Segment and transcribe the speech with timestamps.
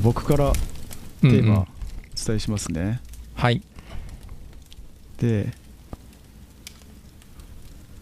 [0.00, 0.52] 僕から
[1.20, 1.66] テーマお
[2.26, 3.00] 伝えしますね、
[3.34, 3.62] はい。
[5.18, 5.52] で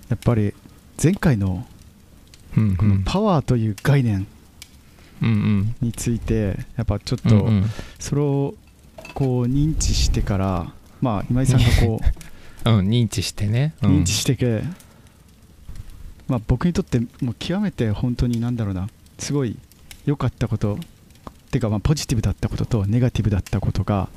[0.09, 0.55] やっぱり
[1.03, 1.67] 前回の
[2.57, 4.27] うんこのパワーという概念
[5.23, 5.75] うんうん。
[5.81, 7.65] についてやっぱちょっとうんうん。
[7.99, 8.55] それを
[9.15, 12.01] こう認知してからまあ今井さんがこ
[12.65, 13.91] う うん認知してね、うん。
[14.01, 14.63] 認知してけ、
[16.29, 19.57] まあ、僕にとってもう極めて本当になんだろうなすごい
[20.07, 20.79] 良かったこと
[21.49, 24.09] っていうかまあポジティブだったこととネガティブだったことが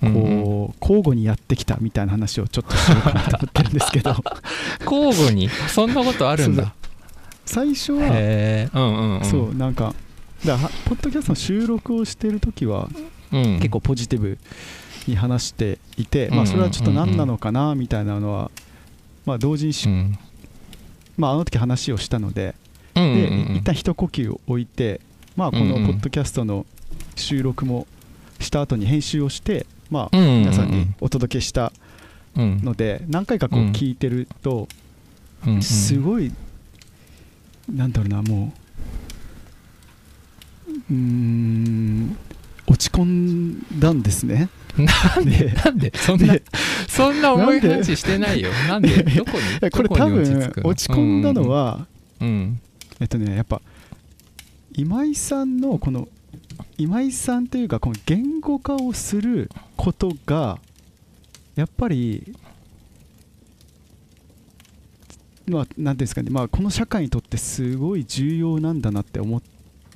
[0.00, 4.16] こう、交互にやってきたみたいな話をちょっとしようかなと思ってるんですけど。
[4.84, 5.48] 交互に？
[5.68, 6.74] そんなことあるんだ。
[7.46, 9.24] 最初はうんうんうん。
[9.24, 9.94] そうなんか
[10.44, 12.88] だからポッドキャストの収録をしてる時は
[13.32, 14.38] うん、結構ポジティブ
[15.06, 18.50] に話していて、うんまあ、それはちょっと何なのかなみたいなのは、
[19.24, 20.18] まあ、同時にし、うん。
[21.16, 22.54] まあ、あの時話をしたので
[22.94, 25.00] でうん一旦一呼吸を置いて、
[25.36, 26.66] まあ、このポッドキャストの
[27.20, 27.86] 収録も
[28.38, 31.72] した後に編集をして、まあ、皆さんにお届けした
[32.36, 32.60] うん。
[32.62, 34.68] ので何回かこううん聞いてると
[35.60, 36.32] すごい
[37.72, 38.52] なんだろうなも
[40.68, 42.16] ううーん
[42.66, 44.48] 落ち込んだんですね。
[44.76, 46.42] なんででなんでそんなで
[46.88, 48.50] そんな重い話してないよ。
[48.68, 51.86] なんでどこにこれ多分落ち込んだのは、
[52.20, 52.60] うん。
[53.00, 53.60] えっとねやっぱ
[54.74, 56.06] 今井さんのこの
[56.78, 60.58] 今井さんというかこの言語化をすることが
[61.54, 62.34] やっぱり
[65.46, 69.42] まあ何ていうんですかねまあこの社会にとってすごい重要なんだなって思っ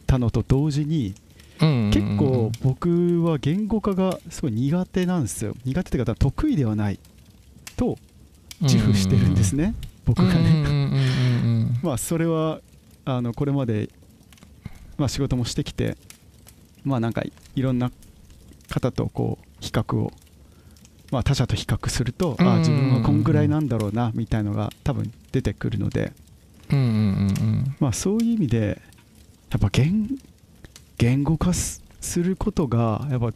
[0.07, 1.15] たのと同時に
[1.59, 5.55] 結構僕は言語化がすごい苦手なんですよ。
[5.65, 6.98] 苦手というか得意ではない
[7.77, 7.97] と
[8.61, 9.75] 自負してるんですね。
[10.05, 11.70] 僕がね。
[11.83, 12.61] まあそれは
[13.05, 13.89] あのこれまで、
[14.97, 15.97] まあ、仕事もしてきて
[16.85, 17.23] まあなんか
[17.55, 17.91] いろんな
[18.69, 20.13] 方とこう比較を、
[21.11, 26.13] まあ、他者と比較すると、うんああ自分はこんぐらいなんだろうなみたいのが多分出てくるので、
[26.70, 27.01] うんうんうんう
[27.33, 27.77] ん。
[27.81, 28.81] まあ、そういう意味で
[29.51, 30.08] やっぱ言
[30.98, 33.33] 言語化すすることがやっぱ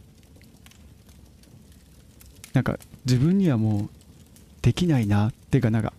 [2.53, 3.89] なんか自分にはもう
[4.61, 5.93] できないなっていうかなんか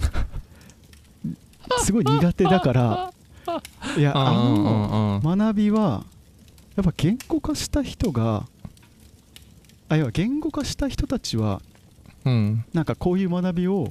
[1.82, 3.12] すごい苦手だから
[3.96, 6.04] いやあのの学びは
[6.80, 8.46] やっぱ言語化した人が
[9.90, 11.60] あいや言語化した人たちは
[12.24, 12.64] うん。
[12.72, 13.90] なんかこういう学びを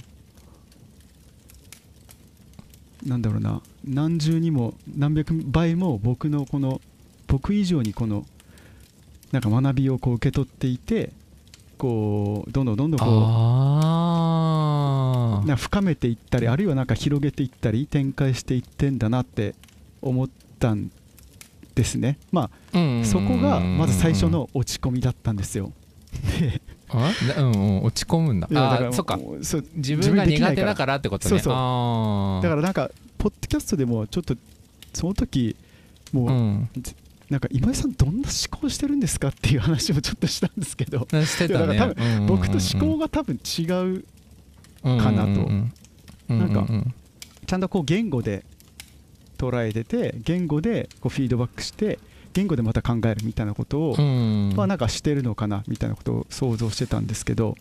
[3.05, 6.81] なんだろうな何重にも何百倍も僕のこの
[7.27, 8.25] 僕以上にこの
[9.31, 11.11] なんか学びをこう受け取っていて
[11.77, 13.99] こうどんどんどんどんこあ
[15.43, 19.53] うな深めていったりあるいはなんか広げていったり展開していってんだなって
[20.01, 20.89] 思ったん
[21.79, 22.19] ですね。
[22.31, 25.71] まああそこがまず最初の落ち込みだったんですよ。
[26.93, 28.49] うんうん落ち込むんだ。
[28.53, 29.17] あそっか。
[29.17, 31.29] もうそう自分が苦手だからってことね。
[31.29, 32.43] そうそう。
[32.43, 34.35] だからなんかポッドキャストでもちょっと
[34.93, 35.55] その時
[36.11, 36.69] もう、うん。
[37.29, 41.07] なんか今井さんどんな思考してるんですかっていう話をちょっとしたんですけど。
[41.25, 41.77] してたね。
[41.77, 44.03] だかうんうんうん僕と思考が多分違う
[44.83, 45.29] かなと。
[45.29, 45.71] うんうん
[46.29, 46.39] うん。
[46.39, 46.67] なんか
[47.45, 48.43] ちゃんとこう言語で
[49.39, 51.97] 捉えてて言語でこうフィードバックして
[52.33, 54.53] 言語でまた考えるみたいなことを、うん。
[54.55, 57.55] まあなんかしてるのかなみたいなことを想像してたんですけど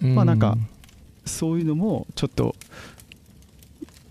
[0.00, 0.56] まあなんか
[1.24, 2.54] そういうのもちょっと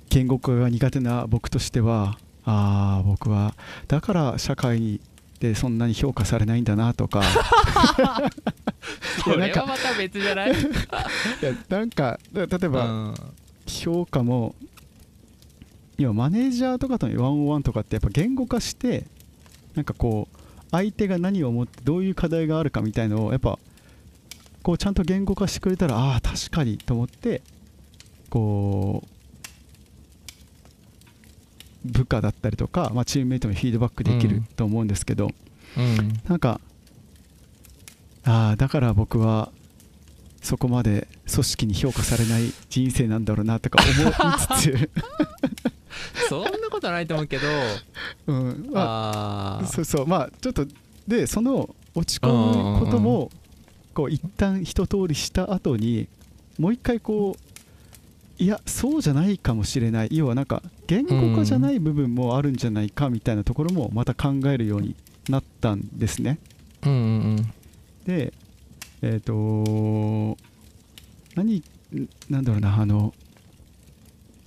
[0.10, 3.54] 言語化が苦手な僕としてはああ僕は
[3.88, 5.00] だから社会
[5.40, 7.22] でそんなに評価されないんだなとか。
[9.24, 10.52] それはまた別じゃない？
[10.54, 10.56] い
[11.42, 13.16] やなんかだ例えばうん。
[13.68, 14.56] 評価も
[16.02, 19.06] 今マネージャーとかとのワンオンワンとかってやっぱ言語化して
[19.76, 20.38] なんかこう
[20.72, 23.60] 相手が何を思ってどういう課題があるかみたいのをやっぱ
[24.64, 27.42] こうちゃんと言語化してくれたらああ確かにと思って
[28.30, 29.12] こう
[31.86, 35.30] 部下だったりとか、まあ、チームメイトにフィードバックできるうんと思うんですけど、
[35.78, 36.14] うん。
[36.28, 36.62] なんか
[38.24, 39.52] ああだから僕は
[40.42, 44.90] そこまで組織に評価されない人生なんだろうなとか思いつつ、
[46.30, 47.48] そんなことないと思うけど。
[48.28, 48.70] うん。
[48.72, 49.66] まあ、あー。
[49.68, 50.08] そうそう。
[50.08, 50.66] まあちょっと
[51.08, 52.32] でその落ち込
[52.78, 53.32] むことも
[53.94, 56.08] こう一旦一通りした後に
[56.58, 60.10] もう一回こういやそうじゃないかもしれない。
[60.12, 64.96] 要はなんか言語化じゃない部分もあるんじゃないかみたいなところもまた考えるように
[65.30, 66.40] なったんですね。
[66.84, 66.96] うんう
[67.42, 67.54] ん
[68.06, 68.34] で
[69.04, 70.38] えっ、と
[71.36, 73.14] 何んなんだろうなあの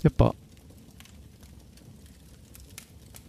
[0.03, 0.35] やっぱ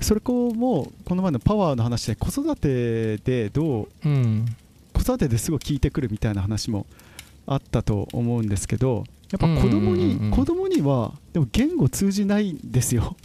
[0.06, 4.46] それこもこの前のパワーの話で子育てでどううん
[4.94, 6.86] 子育てですごい効いてくるみたいな話も
[7.48, 10.26] あったと思うんですけどやっぱ子供に、うんうんうん。
[10.26, 13.16] うん子供にはでも言語通じないんですよ。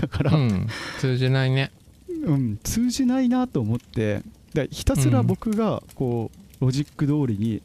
[0.00, 0.66] だから、うんうん
[0.98, 1.72] 通じないね。
[2.64, 4.22] 通じないなと思って
[4.54, 7.60] でひたすら僕がこうロジック通りに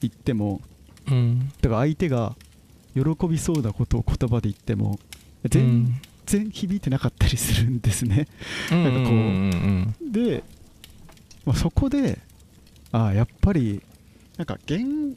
[0.00, 0.60] 言っても
[1.10, 1.48] うん。
[1.60, 2.36] だから相手が
[2.94, 5.00] 喜びそうなことを言葉で言っても
[5.48, 6.00] 全
[6.30, 8.28] 然響いてなかったりするんですね。
[8.70, 10.12] うんなんかこう。
[10.12, 10.44] で、
[11.44, 12.18] まあ、そこで
[12.92, 13.82] ああやっぱり
[14.36, 15.16] なんか言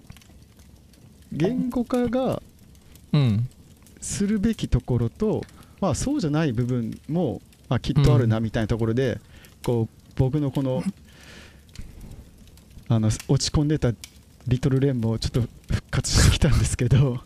[1.31, 2.41] 言語化が
[4.01, 5.43] するべきところと、
[5.81, 9.19] まあ、そうじゃない部分も、まあ、きっとあるなみたいなところで、
[9.63, 10.83] こう僕のこの
[12.89, 13.93] あの落ち込んでた
[14.47, 17.21] リトルレンもちょっと復活してきたんですけど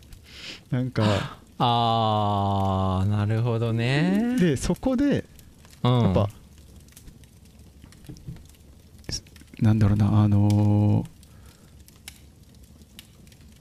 [0.70, 4.36] なんか あーなるほどね。
[4.38, 5.24] でそこで
[5.82, 6.02] うん。
[6.02, 6.28] やっぱ、
[9.60, 11.06] なんだろうなあのー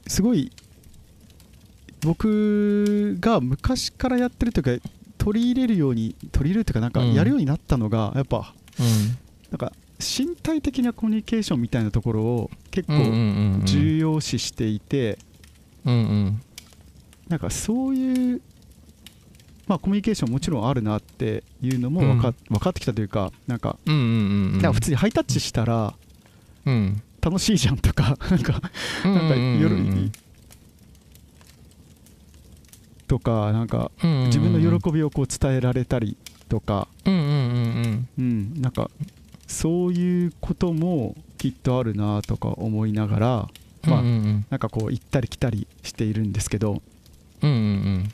[0.10, 0.52] すごい
[2.02, 7.14] 僕が昔からやってるというか取り入れるように取り入れるというかなんかうん。
[7.14, 9.18] やるようになったのが、やっぱうん。
[9.52, 12.94] なんか身体的なコミュニケーションみたいなところを結構
[13.66, 15.18] 重要視していて、
[15.86, 16.42] うんうん
[17.30, 18.42] なんかそういう、
[19.68, 25.94] まあ、コミュニケーションもちろんあるなっていうのも分か,、分かってきたというかなんか普通にハイタッチしたら
[26.66, 27.02] うん。
[27.20, 28.62] 楽しいじゃんとか なんか
[29.04, 29.82] うんなんか夜うん。
[29.82, 30.12] うん
[33.08, 36.18] とかなんかうん自分の喜びをこう伝えられたり
[36.50, 38.08] とか、うん
[38.62, 38.90] なんか
[39.48, 43.50] そういうこともきっとあるなとか思いながら、
[43.86, 44.02] うんまあ
[44.50, 46.82] なんかこう行ったり来たりしているんですけど、
[47.42, 48.12] うんうん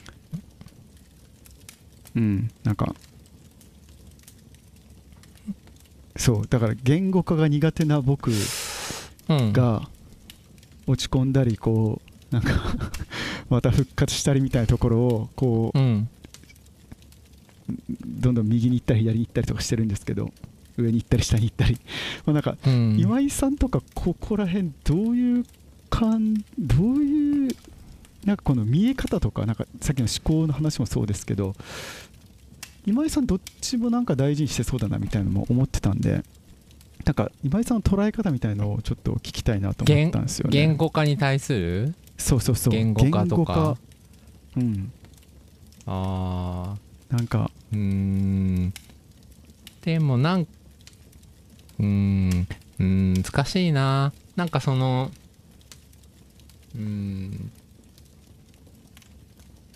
[2.15, 2.93] うん、なんか
[6.15, 9.89] そうだから言語化が苦手な僕うんうんが
[10.85, 12.75] 落ち込んだりこうなんか
[13.49, 16.09] また復活したりみたいなところをこううん。
[18.05, 20.31] どんどん右に行ったり左に行ったりとかしてるんですけど
[20.77, 21.77] 上に行ったり下に行ったり、
[22.25, 22.97] まあ、なんかうん。
[22.99, 25.45] 今井さんとかここら辺どういう
[25.89, 27.55] 感どういう
[28.25, 31.55] なんかこの見え方とかなんかさっきの思考の話もそうですけど
[32.85, 36.23] 今井さんどっちもなんか大事にしてそうだなみたいなのも思ってたんで
[37.05, 40.51] なんか今井さんの捉え方みたいのをちょっと聞きたいなと思ったんですよね。
[40.53, 41.93] 言語化に対する？
[42.17, 42.73] そうそうそう。
[42.73, 43.43] 言語化とか？
[43.45, 43.77] 言語化。
[44.55, 44.91] うん。
[45.85, 46.75] あ
[47.11, 47.51] あなんか。
[47.73, 48.73] うーん。
[49.81, 52.47] でもなんうーん。
[52.79, 54.13] うーん難しいな。
[54.37, 55.11] なんかその
[56.75, 57.51] うーん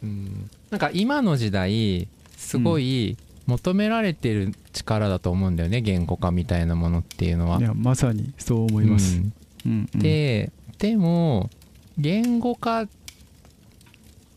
[0.04, 0.50] うーん。
[0.70, 7.60] なんか今の時代すごい求められてる力だと思うんだよね言語化みたいなものっていうのは。
[7.60, 9.18] いやまさにそう思います。
[9.18, 9.34] うん。
[9.66, 10.00] うんうん。
[10.00, 11.50] ででも
[11.98, 12.90] 言語化う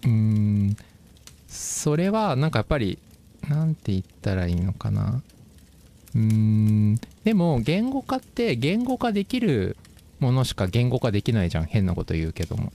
[0.04, 0.76] ーん
[1.48, 2.98] それはなんかやっぱり
[3.48, 5.22] なんて言ったらいいのかな。
[6.14, 7.00] うーん。
[7.24, 9.76] でも言語化って言語化できる
[10.20, 12.72] ものしか言語化できないじゃん変なこと言うけども。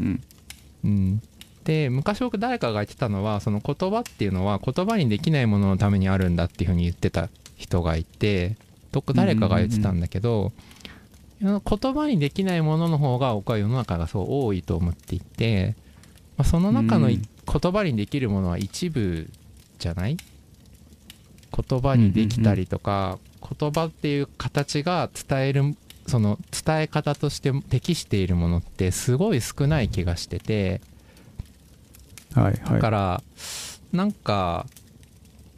[0.00, 0.22] うん。
[0.84, 1.22] うん
[1.64, 8.56] で昔僕誰かが言ってたのはその言葉っていうのは言葉にできないもののためにあるんだっていうふうに言ってた人がいて
[8.92, 10.52] どこ誰かが言ってたんだけど、
[11.40, 15.76] 言葉にできないものの方が僕は世の中がそう多いと思っていて、
[16.36, 19.28] まあ、その中の言葉にできるものは一部
[19.78, 20.16] じゃない？
[21.52, 23.18] 言葉にできたりとか、
[23.58, 30.80] 言葉っていう形が伝えるその伝え方として適しているものってすごい少ない気がしてて
[32.34, 32.54] はいはい。
[32.54, 33.22] だから
[33.92, 34.66] なんか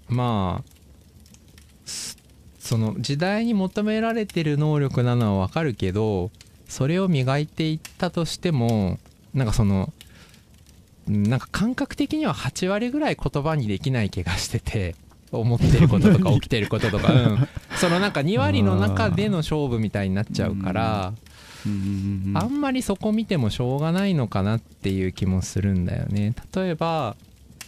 [0.08, 0.70] まあ
[1.84, 2.18] す
[2.58, 6.30] その時代に求められてる能力なのはわかるけど
[6.68, 8.98] それを磨いていったとしても
[9.34, 9.92] なんかその
[11.08, 14.94] うんなんか感覚的には8割ぐらい言葉にできない気がしてて
[15.32, 21.12] 思ってることとか 起きてることとか、うん、そのなんか2割の中での勝負みたいになっちゃうから
[22.34, 26.34] あんまりそこ見てもしょうがないのかなっていう気もするんだよね。
[26.54, 27.16] 例えば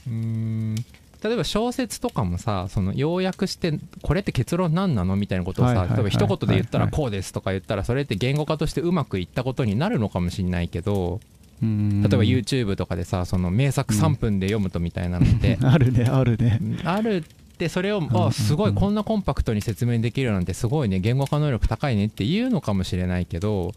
[0.06, 0.74] うーん
[1.22, 11.20] 例えば小説とかもさその要約してこれって結論何なのみたいなことをさ、例えば一言で言ったらこうですとか言ったらそれって言語化としてうまくいったことになるのかもしれないけど
[11.62, 16.60] うん例えば YouTube とかでさその名作3分で読むとみたいなのって、 あるねあるね。
[16.84, 17.24] ある
[17.54, 23.72] ってそれをあすごいこんなコンパクトに説明できるなんてすごいね言語化能力高いねって言うのかもしれないけど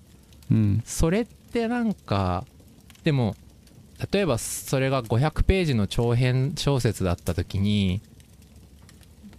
[0.51, 0.83] うん。
[0.85, 2.45] それってなんか
[3.03, 3.35] でも
[4.11, 8.01] 例えばそれが500ページの長編小説だった時に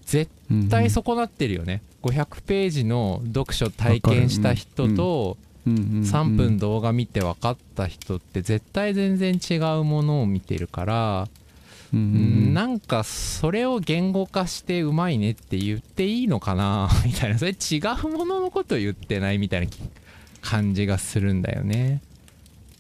[0.05, 0.31] 絶
[0.71, 5.37] 対損なってるよね、500ページの読書体験した人と
[5.67, 11.29] 3分動画見て分かった人って絶対全然違うものを見てるから
[11.93, 17.39] うんなんかそれを言語化してうまいねって言っていいのかなみたいな。
[17.39, 19.67] それ違うもののこと言ってないみたいな
[20.41, 22.01] 感じがするんだよね。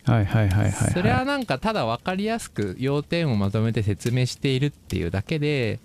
[0.04, 5.80] はいはいはいはい、それはなんかただ分かりやすく要点をまとめて説明しているっていうだけで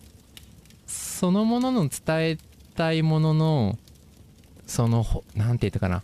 [0.87, 2.37] そのものの伝え
[2.75, 3.77] たいものの
[4.65, 6.03] その何て言ったかな。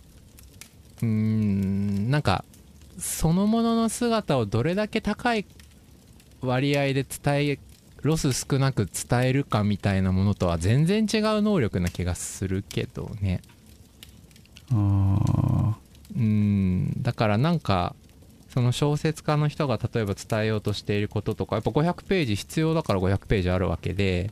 [1.02, 2.44] うーんなんか
[2.98, 5.46] そのものの姿をどれだけ高い
[6.42, 7.58] 割合で伝え
[8.02, 13.40] ロス少なく伝えるかみたいなものとは全然違う能力な気がするけどね
[14.72, 14.76] う
[16.20, 17.02] ん。
[17.02, 17.94] だからなんか
[18.48, 24.30] その小説家の人が例えば伝えようとしていることとかやっぱ500ページ必要だから500ページあるわけで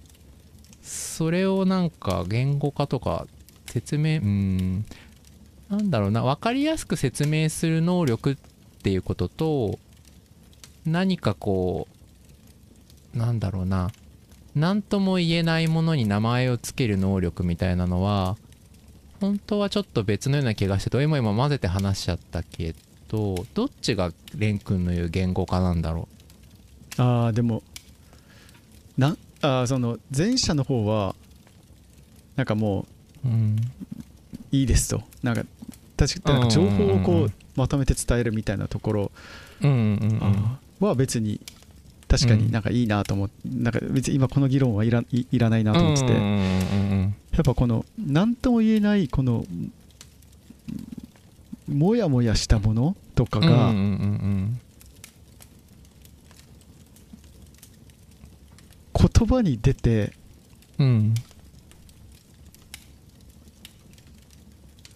[0.82, 3.26] それをなんか言語化とか
[3.66, 4.84] 説明うん。
[5.68, 8.36] なんだろうな分かりやすく説明する能力っ
[8.82, 9.78] ていうことと
[10.86, 11.88] 何かこ
[13.14, 13.90] うなんだろうな
[14.54, 18.36] 何とも言えないものに名前を付ける能力みたいなのは
[19.20, 22.74] 本当はちょっと別のような気がしてどれも今混ぜて話しちゃったけ
[23.08, 26.08] どどっちが蓮くんの言う言語化なんだろ
[26.98, 27.02] う？
[27.02, 27.62] ああでも
[28.96, 31.14] なあその前者の方は
[32.36, 32.86] なんかも
[33.24, 33.56] う、うん、
[34.52, 35.02] いいですと。
[35.22, 35.44] なんか
[35.96, 39.10] 確かに情報をこうまとめて伝えるみたいなところ
[40.80, 41.40] は別に
[42.08, 46.20] 確かになんかいいなと思って、うん、なんか別に今この議論はいらいらないなと思ってて、や
[47.40, 49.44] っぱこの何とも言えないこの
[51.68, 53.72] もやもやしたものとかが、
[58.94, 60.14] 言葉に出て、
[60.78, 61.14] うん、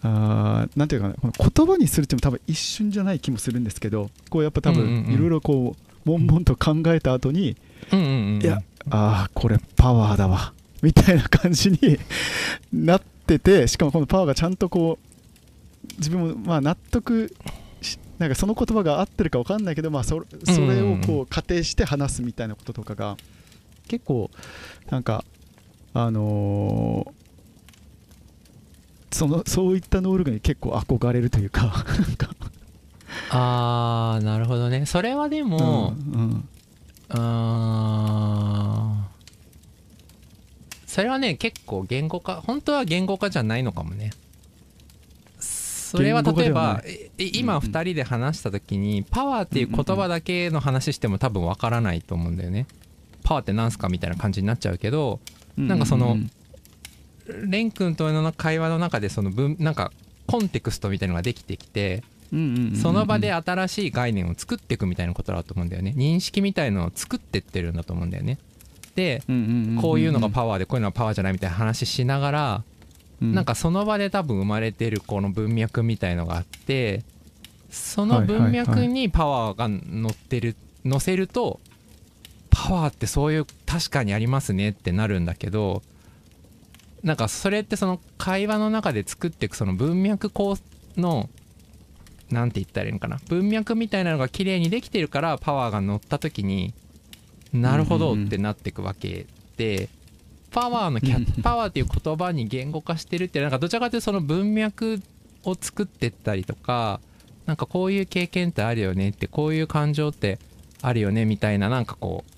[0.01, 7.55] あなんていうかなこの言葉にするっても多分一瞬じゃない気もするんですけどこうやっぱ多分いろいろこう悶々と考えた後に、
[8.41, 10.53] いやああこれパワーだわ。
[10.81, 11.97] みたいな感じに
[12.73, 17.33] なっててしかもこのパワーがちゃんとこう自分もまあ納得
[18.19, 23.17] なんかその言葉が合ってるか分かんないけど、まあ、そそれをこう仮定して話すみたいなこととかが
[23.87, 24.29] 結構
[24.89, 25.23] なんか
[25.93, 27.23] あのー
[29.13, 31.85] そのそういった能力に結構憧れるというか
[33.29, 34.85] あーなるほどね。
[34.85, 36.49] それはでも、うんうん、
[37.09, 39.09] あ
[40.85, 44.11] それはね結構言語化本当は言語化じゃないのかもね。
[45.39, 46.81] それは例えば
[47.19, 52.65] 今2人で話した時にパワーっていう言葉だけの話しても多分わからないと思うんだよね。
[53.23, 55.19] パワーって何すかみたいな感じになっちゃうけど
[55.55, 56.17] なんかその
[57.27, 57.95] 蓮くん。
[57.95, 59.91] との会話の中でその文なんか
[60.25, 62.03] コンテクストみたいのができてきて
[62.75, 65.93] その場で新しい概念を作っていくみたいなことだと思うんだよね。
[65.95, 68.39] 認識みたいのを作ってってるんだと思うんだよね。
[68.95, 69.23] で
[69.81, 72.63] こういうのがパワーでこういうのはパワーじゃないみたいな話しながら
[73.21, 77.03] なんかその場で多分生まれてるこの文脈みたいのがあって
[77.69, 81.59] その文脈にパワーが乗ってる乗せると
[82.49, 85.81] パワーってそういう確かにありますねってなるんだけど
[87.01, 90.31] なんかそれってその会話の中で作っていくその文脈
[90.97, 91.29] の
[92.33, 93.19] 何て言ったらいいのかな？
[93.29, 96.73] 文脈みたいなのが綺麗にできてるからパワーが乗った時に
[97.53, 99.87] なるほどってなっていくわけで
[100.51, 105.01] パワーのキャパワーっていう言葉に言語化してるってなんかどちらかというとその文脈
[105.43, 106.99] を作ってったりとか
[107.45, 110.39] なんかこういう経験ってあるよねってこういう感情って
[110.81, 112.31] あるよねみたいななんかこう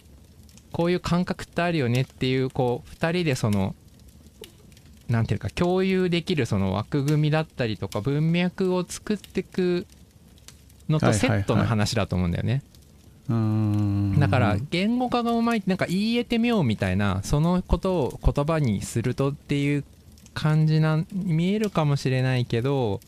[0.71, 3.75] こういう感覚ってあるよねっていうこう2人でその
[5.09, 9.85] 何ていうか共有できるその枠組みだったりとか文脈を作っていく
[10.89, 12.63] のとセットの話だと思うんだよね。
[14.19, 19.83] だから言語化がうまいなんか言い得てみようみたいなそのことを言葉にするとっていう
[20.35, 22.99] 感じな見えるかもしれないけど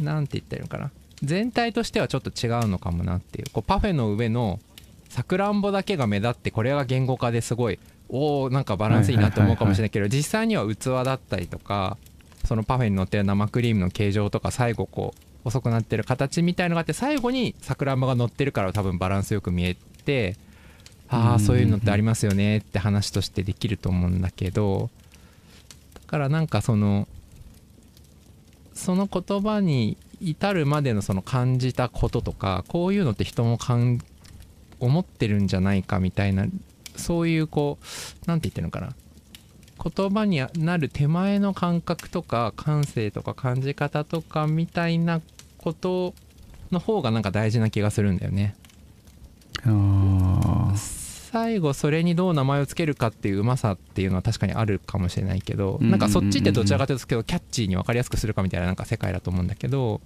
[0.00, 0.90] 何て言ってるのかな。
[1.22, 3.50] 全体としてはちょっと違うのかもなっていう。
[3.52, 4.60] こうパフェの上の
[5.08, 7.80] さくらんぼだけが目立ってこれが言語化ですごい
[8.12, 11.96] おおなんかバランスいいなと思うかもしれないけど実際には器だったりとか
[12.44, 20.36] そのパフェに乗ってる生クリームの形状とか最後こう細くなってる形みたいのがあって最後にさくらんぼが乗ってるから多分バランスよく見えて
[21.08, 24.90] ああそういうのってありますよねって話としてできると思うんだけど
[25.94, 27.08] だからなんかその
[28.74, 33.58] その言葉に至るまでのその感じたこととかこういうのって人も
[34.78, 36.46] 思ってるんじゃないかみたいな
[36.96, 37.84] そういうこう
[38.26, 38.94] 何て言ってるのかな。
[39.82, 45.22] 言葉になる手前の感覚とか感性とか感じ方とかみたいな
[45.56, 46.12] こと
[46.70, 48.54] の方がなんか大事な気がするんだよね。
[49.64, 50.72] あ
[51.30, 60.00] 最後それにどう名前をつけるかっていううまさっていうのは確かにあるかもしれないけどなんかそっちってどちらかというとキャッチーに分かりやすくするかみたいななんか世界だと思うんだけど。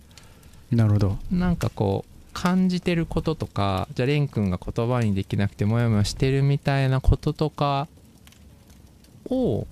[0.73, 1.19] ーなるほど。
[1.31, 7.89] なんかこう感じてることとかじゃあ蓮くんが言葉にできなくてモヤモヤしてるみたいなこととか
[9.31, 9.67] を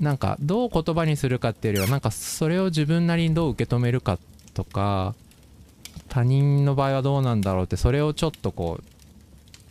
[0.00, 4.18] なんかどう言葉にするかっていうよりはなんかそれを自分なりにどう受け止めるか
[4.52, 5.14] とか
[6.08, 8.80] 他人の場合はどうなんだろうってそれをちょっとこ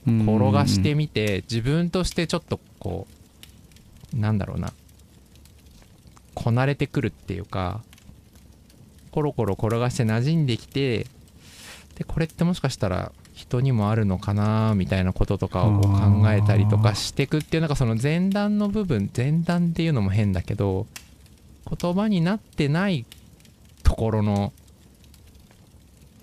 [0.07, 3.07] う転がしてみて自分としてちょっとこ
[4.15, 4.73] うなんだろうな
[6.33, 7.81] こなれてくるっていうか
[9.11, 11.05] コロコロ転がして馴染んできて
[11.95, 20.88] でこれってもしかしたら人にもあるのかなみたいなこととかを考えたりとかしていくっていうなんかその前段の部分前段っていうのも変だけど
[21.79, 23.05] 言葉になってない
[23.83, 24.53] ところの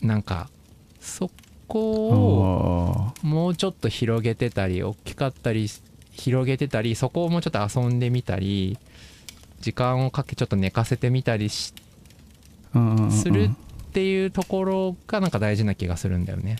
[0.02, 0.48] なんか
[1.00, 1.30] そ
[1.66, 5.68] こをあもうちょっと広げてたり大きかったり
[6.12, 8.78] 広げてたりそこをもうちょっと遊んでみたり
[9.60, 11.72] 時間をかけちょっと寝かせてみたりし
[13.10, 13.50] する
[13.88, 16.56] っていうところがなんか大事な気がするんだよね。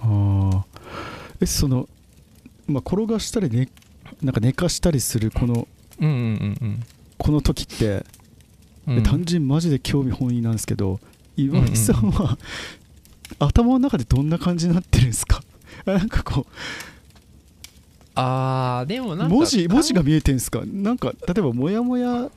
[0.00, 0.62] あー。
[1.40, 1.88] えその、
[2.66, 3.68] まあ、転がしたり、ね、
[4.22, 5.68] なんか寝かしたりするこの
[6.00, 6.82] うんうん
[7.16, 8.04] この時って、
[8.86, 8.96] うん。
[8.98, 9.02] うん。
[9.02, 10.98] 単純にマジで興味本位なんですけど
[11.36, 12.36] 岩井さんは、
[13.38, 15.42] 頭の中でどんな感じになってるんですか？
[15.86, 16.46] あなんかこ
[18.14, 20.62] あーでもうなんか文字文字が見えてるんですか？
[20.64, 22.28] なんか例えばモヤモヤ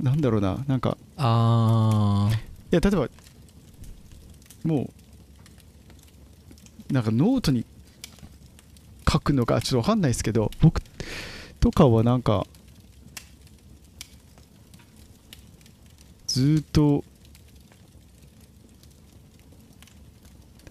[0.00, 0.96] なんだろうななんか。
[1.16, 2.36] あい
[2.70, 3.08] や例えば
[4.64, 4.90] も
[6.90, 7.64] うなんかノートに
[9.10, 10.80] 書くのかちょっと分かんないですけど僕
[11.60, 12.46] とかはなんか
[16.26, 17.04] ずーっと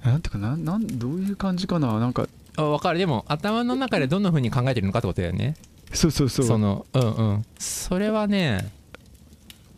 [0.04, 2.00] なんていうかななんどういう感じかな？
[2.00, 3.00] なんかーあ分かる。
[3.00, 5.56] でも頭の中でどんな風に考えてるのかってことだよね。
[5.92, 6.46] そうそうそう。
[6.46, 7.46] そのうんうん。
[7.58, 8.72] それはね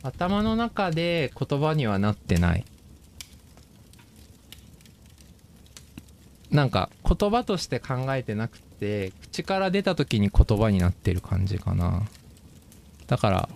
[0.03, 2.65] 頭の中で言葉にはなってない。
[6.51, 12.03] なんか言葉として考えてなくて口から出た時に言葉になってる感じかな。
[13.07, 13.49] だから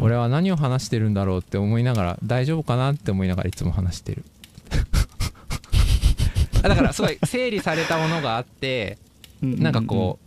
[0.00, 4.24] 俺は何を話してるんだろうって思いながら大丈夫かなって思いながらいつも話してる。
[6.62, 8.98] あだからすごい整理されたものがあって
[9.42, 10.18] なんかこ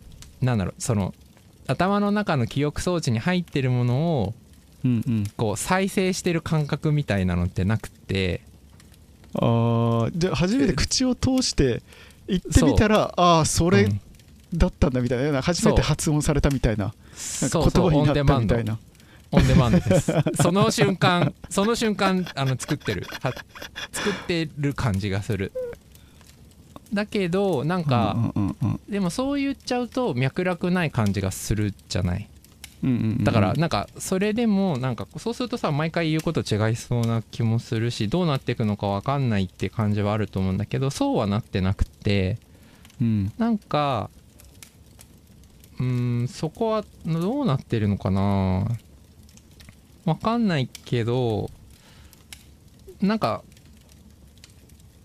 [0.42, 1.14] うなんだろうその
[1.66, 4.34] 頭の中の記憶装置に入ってるものを
[4.84, 8.42] うんうん、こう再生してる感覚みたいなのってなくて。
[9.36, 11.82] あーじゃあ初めて口を通して
[12.28, 14.00] 言ってみたらああそれうん
[14.54, 16.94] だったんだみたいな、初めて発音されたみたいなな
[17.48, 18.78] 言葉になったみたいな。
[19.32, 20.12] オンデマンドです。
[20.40, 23.06] その瞬間その瞬間あの作ってる。
[23.20, 23.34] は
[23.92, 25.52] 作ってる感じがする。
[26.92, 28.80] だけどなんか、うんうんうん。
[28.88, 32.28] でもそう言っちゃうと脈絡ない感じがするじゃない？
[33.22, 42.38] だからなんかそれでもなんかそうするとさ毎回言うこと違いそうな気もするしどうなっていくのか分かんないって感じはあると思うんだけどそうはなってなくて
[43.00, 43.32] うん。
[43.38, 44.10] なんか
[45.78, 48.66] うーんそこはどうなってるのかな。
[50.04, 51.50] 分かんないけど
[53.00, 53.42] なんか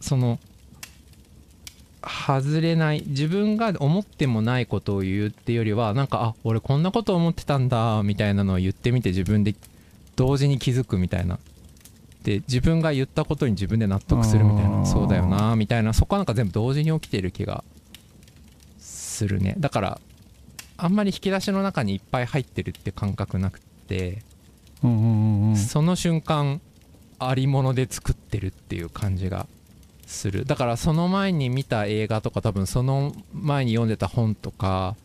[0.02, 0.40] その
[2.02, 9.54] 外れない自分が思ってもないことを言うってよりはなんかあ俺こんなこと思ってたんだみたいなのを言ってみて自分で
[10.16, 11.40] 同時に気づくみたいな。
[12.24, 14.86] で自分が言ったことに自分で納得するみたいな。
[14.86, 15.94] そうだよなみたいな。
[15.94, 17.64] そこはなんか全部同時に起きてる気が
[18.78, 19.56] するね。
[19.58, 20.02] だから
[20.78, 24.22] あんまり引き出しの中にいっぱい入ってるって感覚なくて、
[24.84, 25.56] うんうんうんうん。
[25.58, 26.62] その瞬間
[27.20, 29.48] ありもので作ってるっていう感じが
[30.10, 30.46] する。
[30.46, 34.96] だからその前に見た映画とか多分その前に読んでた本とか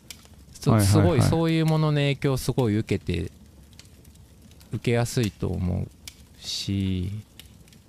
[0.53, 3.31] すごいそういうものの影響をすごい受けて
[4.73, 5.87] 受けやすいと思う
[6.41, 7.11] し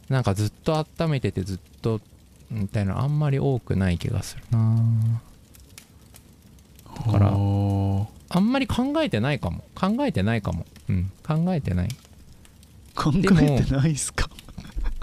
[0.08, 2.00] なんかずっと温めててずっと
[2.50, 4.76] みたいなあんまり多くない気がするな。
[7.06, 9.64] だからあんまり考えてないかも。
[9.74, 10.64] 考えてないかも。
[10.88, 11.10] うん。
[11.26, 11.88] 考えてない。
[12.94, 14.28] 考えてないっすか？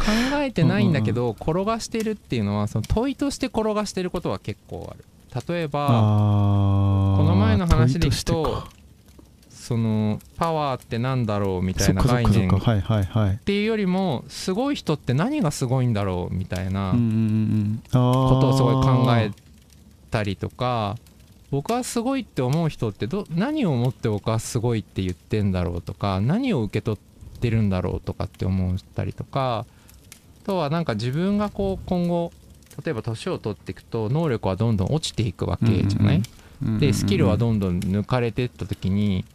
[0.06, 0.12] 考
[0.42, 5.06] えてないんだけど転がしてるっていうのはその問いとして転がしてることは結構ある。
[5.48, 8.68] 例えばこの前の話でいくと
[9.50, 12.50] そのパワーってなんだろうみたいな概念。
[12.50, 19.32] っていうよりもすごい人って何がすごいんだろうみたいなことをすごい考え
[20.12, 20.98] たりとか
[21.50, 29.73] 僕はすごいって思う人ってど何を思って僕はすごいって言ってんだろうとか何を受け取ってるんだろうとかって思ったりとかあ
[30.44, 32.32] とはなんか自分がこう今後
[32.84, 36.22] 例えば年を取っていくと能力はどんどん落ちていくわけじゃない、
[36.80, 39.26] でスキルはどんどん抜かれていった時に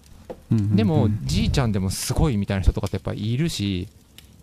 [0.51, 3.89] でもじいちゃんでもすごいみたいな人とかってやっぱいるし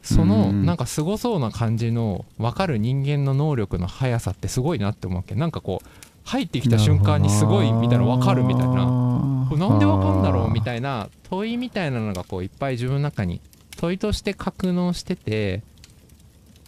[0.02, 5.36] そのなんかすごそうな感じの分かる人間の能力の速さってすごいなって思うわけ。
[5.36, 5.88] なんかこう
[6.24, 8.86] 入ってきた瞬間にすごいみたいな分かるみたいな。
[8.86, 10.52] なんで分かるんだろう？
[10.52, 13.42] みたいな問いみたいなのがこういっぱい自分の中に
[13.78, 15.62] 問いとして格納してて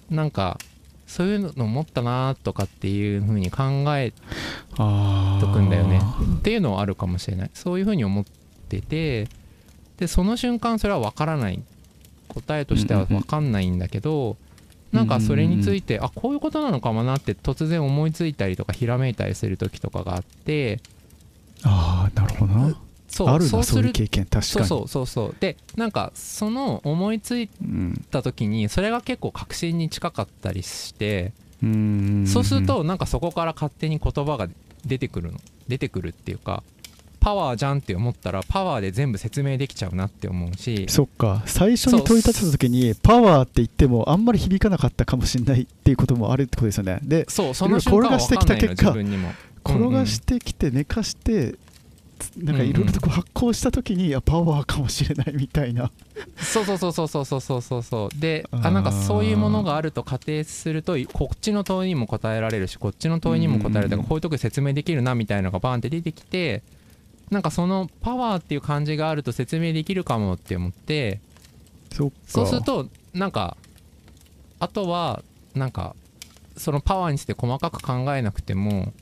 [0.10, 0.58] なんか
[1.06, 3.64] そういうの思ったなとかっていう風に考
[3.96, 6.02] えとくんだよね。
[6.38, 7.52] っていうのはあるかもしれない。
[7.54, 8.26] そういう風に思っ
[8.70, 9.28] てて
[9.98, 11.62] でその瞬間それは分からない。
[12.28, 14.36] 答えとしては分かんないんだけど、
[14.92, 20.82] なんかそれについて、あこういうことなのかもなって突然思いついたりとかひらめいたりする時とかがあって
[21.64, 24.44] ああなるほどなそうあるなそういう経験確かに。
[24.44, 25.08] そうそうそう。
[25.08, 27.50] そうでなんかその思いつい
[28.12, 34.48] た時にそれが結構確信に近かったりしてそうするとなんかそこから勝手に言葉が
[34.86, 36.64] 出てくるの出てくるっていうか
[37.20, 41.44] パワーじゃんって思ったらパワーで全部説明できちゃうなって思うしそっか。
[41.46, 47.00] 最初に問い立てた時にパワーって言ってもあんまり響かなかったかもしれないっていうこともあるってことですよね。
[47.02, 49.32] でそうその瞬間は分かんないの自分にも。
[49.66, 51.56] 転がしてきて寝かして
[52.38, 55.92] なんかいろいろとこう発酵した時に、うん、パワーかもしれないみたいな。
[56.38, 63.90] そうそうそうそうそうそうそうそうそうであなんかそういうものがあると仮定するとこっちの問いにも答えられるしこっちの問いにも答えられる。
[63.92, 66.64] とかこういうとこ説明できるなみたいなのがバーンって出てきて
[67.30, 71.20] なんかそのパワーっていう感じがあると説明できるかもって思って。
[71.92, 73.58] そうするとなんか
[74.60, 75.24] あとは
[75.56, 75.96] なんか
[76.58, 78.94] そのパワーにして細かく考えなくても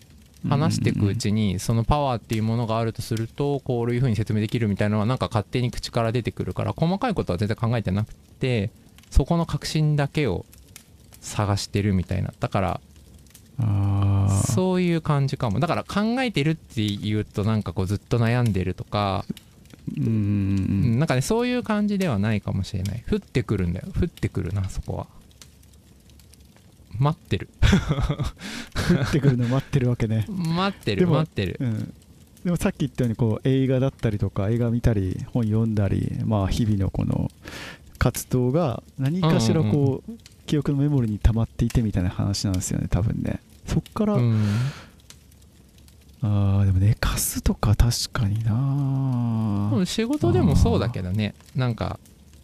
[0.50, 8.70] 話していくうちにそのパワーっていうものがあるとするとこういうふうに説明できるみたいなのはなんか勝手に口から出てくるから細かいことは全然考えてなくて
[9.10, 10.46] そこの確信だけを
[11.22, 12.34] 探してるみたいな。
[12.40, 12.82] だから
[14.54, 15.60] そういう感じかも。
[15.60, 19.26] だから考えてるっていうとなんかこうずっと悩んでるとか
[19.98, 23.04] うんなんかねそういう感じではないかもしれない。
[23.10, 23.88] 降ってくるんだよ。
[24.00, 25.08] 降ってくるなそこは
[27.00, 27.50] 待ってる。
[27.62, 30.26] 降ってくるの待ってるわけね。
[30.28, 31.94] 待ってる待ってる、うん、
[32.44, 37.32] でもさっき言ったようにこう映画だったりとか映画見たり本読んだりまあ日々のこの
[37.98, 40.12] 活動が何かしらこう
[40.46, 43.40] 記憶のメモリに溜まっていてみたいな話なんですよね多分ね。
[43.66, 44.46] そっから、うん、
[46.22, 51.34] あでも寝かすとか確かにな仕事でもそうだけどね。
[51.56, 52.00] なんか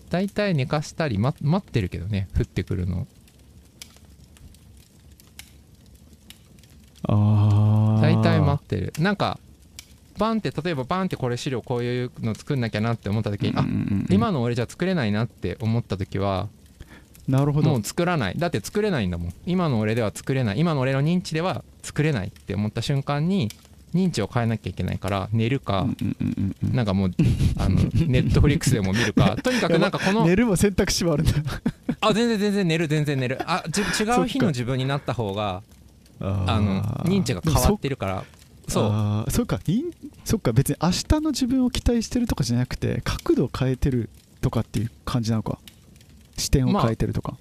[0.10, 3.08] 大体寝かしたり、ま、待ってるけどね降ってくるの
[7.08, 8.94] あ大体待ってる。
[9.00, 9.40] なんか
[10.18, 13.66] バンって例えばバンってこれ資料こういうの作んなきゃなって思った時に、あ
[14.10, 16.50] 今の俺じゃ作れないなって思った時は
[17.28, 17.70] なるほど。
[17.70, 18.34] もう作らない。
[18.38, 19.34] だって作れないんだもん。
[19.46, 20.60] 今の俺では作れない。
[20.60, 23.50] 今の俺の認知では作れないって思った瞬間に
[23.94, 25.88] 認知を変えなきゃいけないから寝るか、
[26.62, 27.12] なんかもう
[27.58, 27.76] あの
[28.08, 29.38] ネットフリックスでも見るか。
[29.44, 31.34] とにかくなんかこの寝るも選択肢もあるんだ。
[32.02, 33.40] あ全然全然寝る全然寝る。
[33.46, 33.84] あじ違
[34.18, 35.62] う日の自分になった方が
[36.22, 38.24] あの認知が変わってるから。
[38.68, 39.32] そう。
[39.32, 39.60] そうか。
[40.24, 40.54] そっか。
[40.54, 45.58] 別に明日の自分を期待してるとかじゃなくて角度を変えてるとかっていう感じなのか。
[46.38, 47.38] 視点を変えてるとか、ま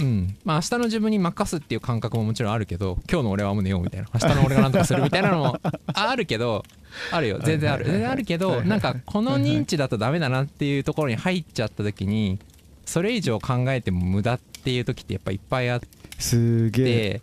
[0.00, 0.36] あ、うん。
[0.44, 4.08] まあ明日の自分に任すっていう感覚ももちろんあるけど今日の俺はもう寝ようみたいな。
[4.14, 5.60] 明日の俺が何とかするみたいなのも
[5.92, 6.64] あるけど
[7.10, 7.40] あるよ。
[7.44, 7.84] 全然ある。
[7.84, 12.38] 全然あるけどなんかこの認知だとダメだなっていうところに入っちゃった時に
[12.84, 17.20] それ以上考えても無駄っていう時ってやっぱいっぱいあってすげえ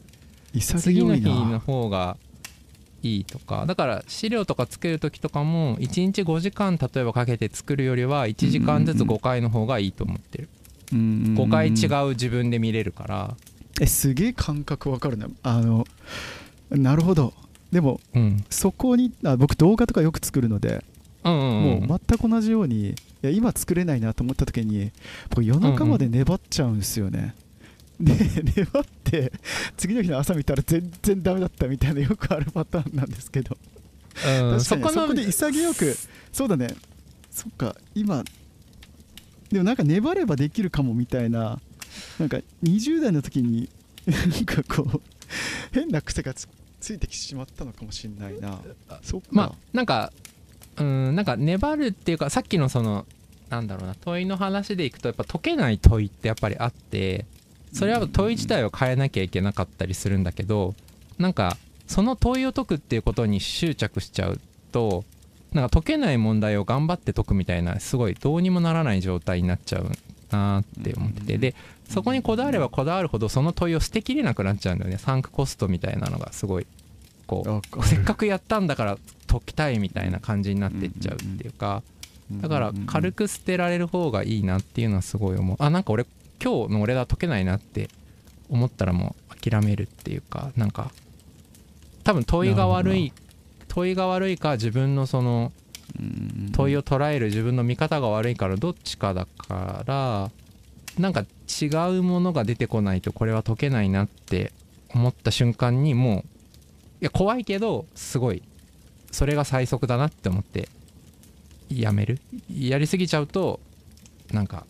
[0.62, 2.18] 次の日の方が
[3.04, 3.66] いいとか。
[3.66, 10.50] だから資料とか作る時とかも1日5時間例えばかけて作るよりは1時間ずつ5回の方がいいと思ってる、
[10.92, 13.38] 5回違う自分で見れるから。
[13.82, 15.86] えすげえ感覚わかるなあの
[16.70, 17.34] なるほど。
[17.72, 20.84] でも、うん、そこにあ僕動画とかよく作るので、
[21.26, 24.92] うんうんうん、もう全く同じようにいや今作れないなと思った時に
[25.30, 27.36] 僕夜中まで粘っちゃうんですよね、
[28.00, 28.14] で
[28.56, 29.32] 粘って
[29.78, 33.58] 次の日の朝見たら全然ダメだったみたいなよくあるパターンなんですけど、
[34.52, 35.98] うん、そこそこで潔く
[36.32, 36.76] そうだね。
[37.32, 38.24] そっか今
[39.52, 41.60] でもなんか粘ればできるかもみたいな
[42.20, 43.70] なんか20代の時に
[44.06, 45.02] なんかこう
[45.72, 46.48] 変な癖がつ
[46.80, 48.60] ついてきてしまったのかもしれないな。
[49.02, 49.28] そっか。
[49.32, 50.12] まあなんか
[50.78, 53.06] うんなんか粘るっていうかさっきのその
[53.50, 57.26] なんだろうな問いの話でいくとやっぱ解けない問いってやっぱりあって
[57.76, 60.74] それは問い自体を変えなきゃいけなかったりするんだけど
[61.20, 61.58] なんか
[61.88, 64.40] その問いを解くっていうことに執着しちゃう
[64.72, 65.04] と
[65.52, 69.92] なんか解けない問題を頑張って解くみたいなすごいどうにもならない状態になっちゃう
[70.32, 71.56] なって思っててで
[71.90, 74.98] そこにこだわればこだわるほどその問いを捨てきれなくなっちゃうんだよね。
[74.98, 76.68] サンクコストみたいなのがすごい
[77.28, 81.84] こうせっかくやったんだから解きたいみたいな感じになっていっちゃうっていうか
[82.32, 85.58] だから軽く捨てられる方がいいなっていうのはすごい思う。
[85.60, 86.06] あなんか俺
[86.46, 87.90] 今日の俺は解けないなって
[88.52, 90.92] 思ったらもう諦めるっていうかなんか
[92.04, 93.12] 多分問いが悪い
[93.68, 95.52] 問いが悪いか自分のその
[96.54, 100.30] 問いを捉える自分の見方が悪いからどっちかだから
[101.00, 101.26] なんか
[101.62, 101.66] 違
[101.98, 104.52] うものが出てこないとこれは解けないなって
[104.94, 106.24] 思った瞬間にもうい
[107.02, 108.44] や怖いけどすごい
[109.12, 110.70] それが最速だなって思って
[111.70, 112.20] やめる？
[112.50, 113.60] やりすぎちゃうと
[114.32, 114.66] なんか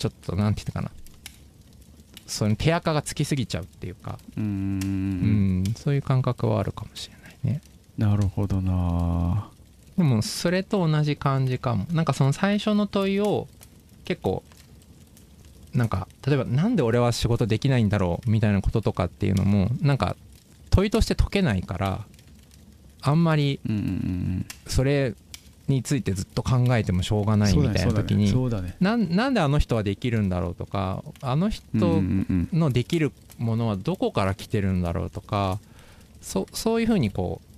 [0.00, 0.90] ちょっとなんて言うかな。
[2.26, 4.18] その手垢がつきすぎちゃうっていうか。
[4.36, 5.64] うん。
[5.76, 7.60] そういう感覚はあるかもしれないね。
[7.98, 9.50] なるほどな。
[9.98, 11.86] でもそれと同じ感じかも。
[11.92, 13.46] なんかその最初の問いを
[14.06, 14.42] 結構
[15.74, 20.16] なんか例えばなんで俺は仕事できないんだろうみたいなこととかっていうのもなんか
[20.70, 22.04] 問いとして解けないから
[23.02, 23.60] あんまり
[24.66, 25.14] それ
[25.70, 28.32] についてずっと考えてもしょうがないみたいな時に
[28.80, 31.64] なんであの人はできるんだろうとかあの人
[32.52, 35.58] のできるものはどこから来てるんだろうとか
[36.20, 37.50] そそういうふうにこう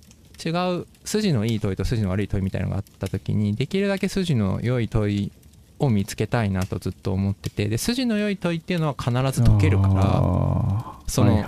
[0.47, 5.31] 違う筋のいい問いと筋の悪い問いみたいなのがあった時にできるだけ筋の良い問い
[5.79, 9.93] を見つけたいなとずっと思っててで筋の良い問いっていうのは必ず解けるから
[11.07, 11.43] その、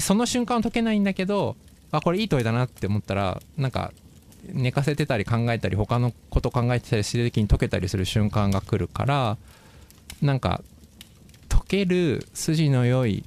[0.00, 1.56] その瞬間は解けないんだけど
[1.90, 3.92] あこれいい問いだなって思ったらなんか
[4.46, 9.36] 寝かせてたり考えたり他のこと考えてたりしてる時に解けたりする瞬間が来るから
[10.22, 10.62] なんか
[11.48, 13.24] 解ける筋の良い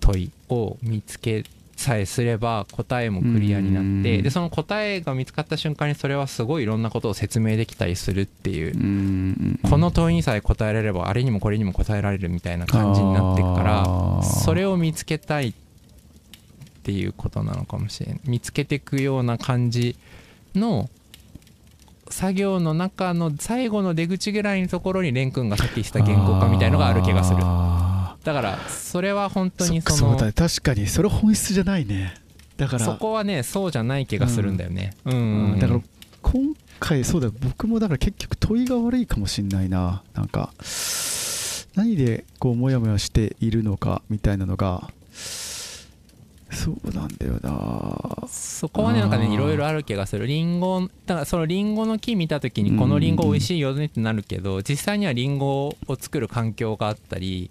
[0.00, 1.44] 問いを見つけ
[1.76, 15.71] さえすれば答えもクリアになってでその答えが見つかった瞬間にそれはすごいいろんなことを説明できたりするっていうこの問いにさえ答えられればあれにもこれにも答えられるみたいな感じになっていくからそれを見つけたいって
[16.90, 18.20] いうことなのかもしれない。
[18.24, 19.96] 見つけていくような感じ
[20.54, 20.90] の
[22.08, 27.38] 作業の中の最後の出口ぐらいのところに蓮くんがさっきした言語化みたいのがある気がする。
[27.38, 32.14] だからそれは本当にそのそうだ確かにそれ本質じゃないね。
[32.56, 34.94] だからそこはねそうじゃない気がするんだよね。
[35.04, 35.14] うん、
[35.52, 35.80] うん、だから
[36.22, 40.02] 今回そうだ僕もだから結局問いが悪いかもしんないな。
[40.14, 40.52] なんか
[41.74, 44.90] 何でこうモヤモヤしているのかみたいなのが
[46.52, 48.28] そうなんだよな。
[48.28, 50.26] そこはねなんかねいろいろある気がする。
[50.26, 57.50] リンゴだからそのリンゴの木見た時にこのリンゴ美味しいよねってなるけど実際にはリンゴを作る環境があったり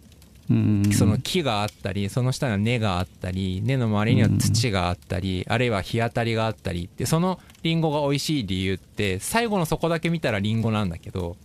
[0.94, 11.38] その木があったりその下には根があったり根の周りには土があったりあるいは日当たりがあったりでそのリンゴが美味しい理由って最後の底だけ見たらリンゴなんだけど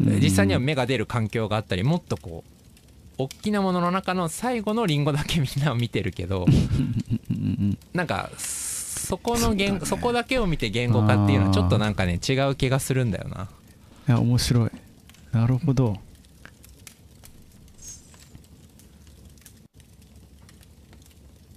[0.00, 2.51] 実際には芽が出る環境があったりもっとこう
[3.18, 6.46] 大きなものの中の最後のリンゴだけみんな見てるけど
[7.92, 13.48] なんかそこの言、そこだけを見て言語化っていうのはちょっとなんかね違う気がするんだよな。
[14.08, 14.70] いや面白い。
[15.32, 15.98] なるほど。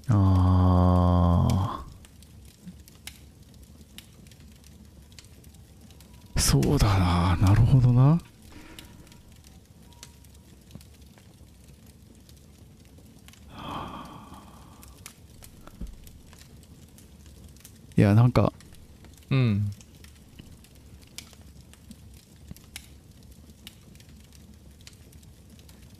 [0.08, 1.86] あ
[6.36, 7.38] あそうだな。
[7.38, 8.20] なるほどな
[17.98, 18.52] いやなんか
[19.30, 19.72] うん。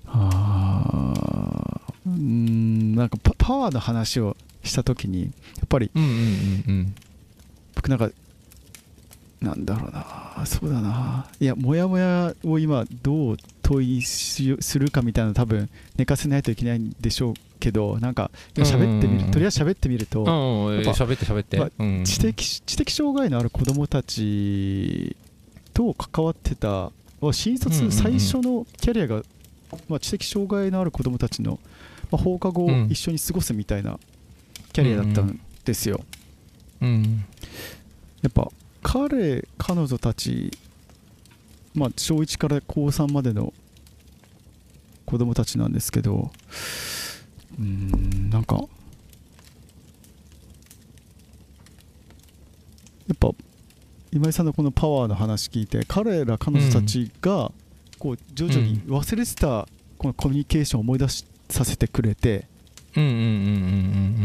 [0.08, 1.14] あ
[2.06, 5.30] うんなんかパパワーの話をした時にや
[5.66, 6.20] っぱり、うんうんうんう
[6.82, 6.96] ん、
[7.76, 8.10] 僕なんか
[9.42, 11.28] なんだろうなそうだな。
[11.40, 14.44] いやモヤモヤを今どう問いす
[14.78, 25.16] るかみたいなの多分寝かせないといけないんでしょうけどなんか喋ってみる、とりあえず喋ってみると、喋って喋って、まあ、知的知的障害のある子どもたち
[25.74, 26.92] と関わってた
[27.32, 29.24] 新卒最初のキャリアが、
[29.90, 31.60] まあ、知的障害のある子どもたちの、
[32.12, 33.98] まあ、放課後一緒に過ごすみたいな
[34.74, 36.02] キャリアだったんですよ。
[36.82, 37.26] うん、
[38.22, 38.48] やっぱ
[38.84, 40.52] 彼彼女たち
[41.76, 43.54] まあ小1から高3までの
[45.06, 46.32] 子供たちなんですけど
[47.60, 48.62] うんなんかや
[53.14, 53.32] っぱ
[54.12, 57.52] 今井さんのこのパワーの話聞いて彼ら彼女たちが
[58.00, 61.08] こう徐々に忘れてたこのコミュニケーションを思い出
[61.50, 62.48] させてくれて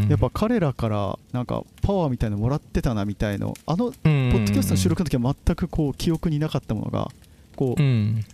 [0.09, 7.09] やっぱ彼らからなんかパワーみたいのもらってたなみたいのあのポポッドキャストの収録の時は全くこう記憶になかったものが
[7.61, 7.83] こう。
[7.83, 8.25] うん。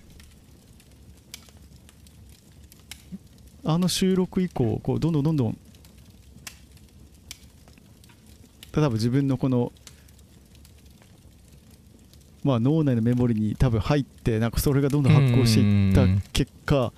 [3.64, 5.58] あの収録以降こうどんどんどんどん。
[8.76, 9.72] 例えば自分のこの
[12.44, 16.92] まあ脳内のメモリに多分入ってなんかそれがどんどん発酵していった結果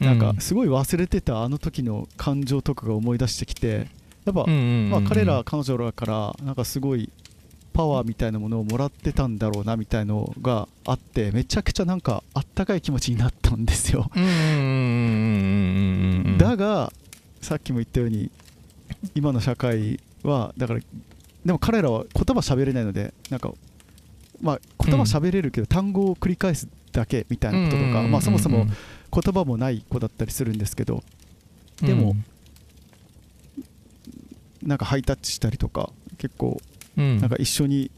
[0.00, 3.88] なんかすごい忘れてたあの時の感情とかが思い出してきて
[4.26, 7.10] やっぱまあ彼ら彼女らからなんかすごい
[7.80, 14.10] パワーみたいなものをもらってたんだろうなみたいのがあってめちゃくちゃなんかあったかい気持ちになったんですよ。
[16.36, 16.92] だが
[17.40, 18.30] さっきも言ったように
[19.14, 20.80] 今の社会はだから
[21.46, 23.50] でも彼らは言葉喋れないのでなんか
[24.42, 28.74] まあ言葉喋れるけど単語を繰り返すだけみたいなこととかまあそもそも言
[29.32, 31.02] 葉もない子だったりするんですけど
[31.80, 32.14] でも
[34.62, 35.88] なんかハイタッチしたりとか
[36.18, 36.60] 結構
[36.96, 37.90] なんか一緒に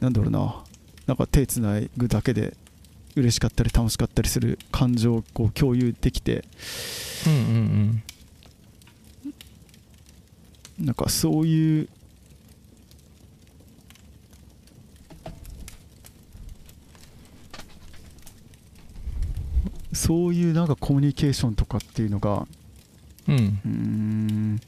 [0.00, 0.64] なんだろうな。
[1.06, 2.54] なんか手つなぐだけで
[3.16, 6.44] 嬉しかったり楽しかったりする感情をこう共有できて。
[7.26, 8.02] うんうん
[10.78, 11.88] なんかそういう
[19.92, 22.46] そういうなんかコミュニケーションとかっていうのが
[23.26, 24.60] うん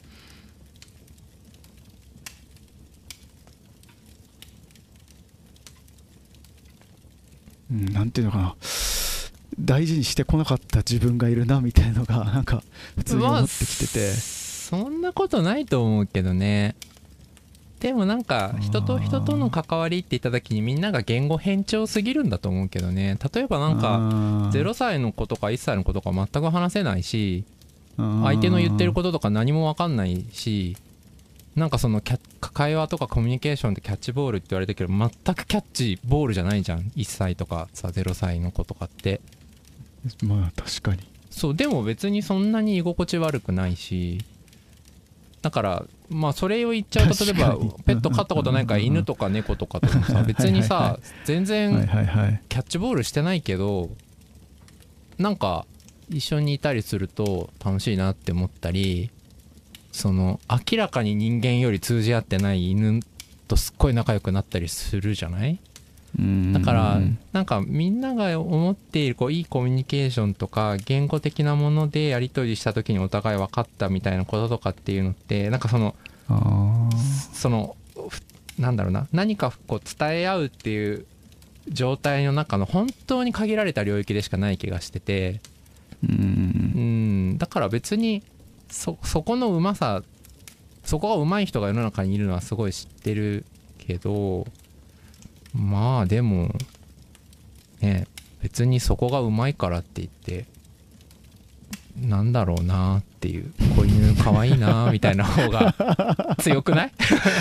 [7.71, 8.55] うんていうのかな。
[9.59, 12.63] 大事にしてこなかった自分がいるなみたいのが なんか
[12.97, 16.75] 普通に思ってきてて、そんなことないと思うけどね。
[17.79, 23.17] でもなんか人と人との関わりって言った時にみんなが言語偏重すぎるんだと思うけどね。
[23.33, 23.97] 例えばなんか
[24.53, 27.43] 0歳の子とか1歳の子とか全く話せないし
[27.97, 30.77] 相手の言ってることとか何も分かんないし
[31.55, 32.19] なんかそのキャ
[32.53, 36.79] 会話とかコミュニケーションでキャッチボールって言われてるけど全くキャッチボールじゃないじゃん。
[36.95, 39.19] 1歳とかさ0歳の子とかって。
[40.23, 40.99] まあ確かに。
[41.29, 44.19] そうでも別にそんなに居心地悪くないし。
[45.41, 53.89] だからまあそれを言っちゃうと例えばペット飼ったことないから犬とか猫とかともさ 別にさ全はい然キャッチボールしてないけど
[55.17, 55.65] なんか
[56.09, 59.09] 一緒にいたりすると楽しいなって思ったり
[59.91, 63.01] その明らかに人間より通じ合ってない犬
[63.47, 65.59] とすっごい仲良くなったりするじゃない？
[66.53, 66.99] だから
[67.31, 75.95] なんかみんなが思っているこういいコミュニケーションとか言語的なものでやり取りした時にお互い分かったみたいなこととかっていうのってなんかその
[76.27, 76.89] あ
[77.33, 77.77] その
[78.09, 78.21] ふ
[78.59, 81.05] なんだろうな何かこう伝え合うっていう
[81.69, 85.39] 状態の中の本当に限られた領域でしかない気がしてて。
[86.03, 87.37] うん。
[87.37, 88.23] だから別に
[88.71, 90.01] そそこのうまさ
[90.83, 93.45] そこがうまい人が世の中にいるのはすごい知ってる
[93.77, 94.47] けど
[95.53, 96.49] まあでも
[97.81, 98.07] ね
[98.41, 100.45] 別にそこがうまいからって言って
[101.99, 105.73] なんだろうなっていう子犬かわいいなみたいな方が
[106.39, 106.91] 強くない？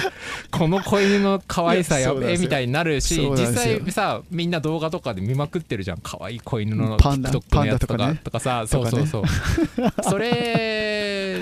[0.51, 5.99] この子犬の可愛さやべえみたいになるし実際さみんな動画とかで見まくってるじゃん。
[6.03, 8.21] 可愛い子犬のパンダ TikTok のやつとかとかね。
[8.25, 9.25] とかさそうそうそう。
[10.03, 11.39] それ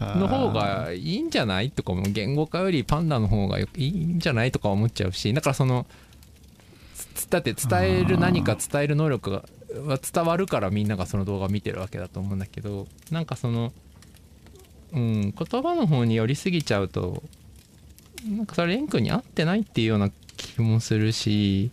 [0.00, 1.70] の方がいいんじゃない？
[1.70, 4.52] とかも言語化よりパンダの方がよいいんじゃない？
[4.52, 5.86] とか思っちゃうしだからその
[7.14, 9.42] つだって伝える何か伝える能力が
[9.86, 13.72] は伝わるからみんながその動画を見てるわけだと思うんだけどなんかその
[14.94, 17.22] うん言葉の方に寄りすぎちゃうと
[18.28, 21.70] なんかそれレン君に合ってないっていうような気もするし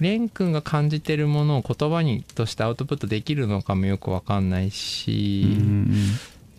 [0.00, 5.94] レン君が感じてるものを言葉にとしてアウトプットできるのかもよくわかんないし、うん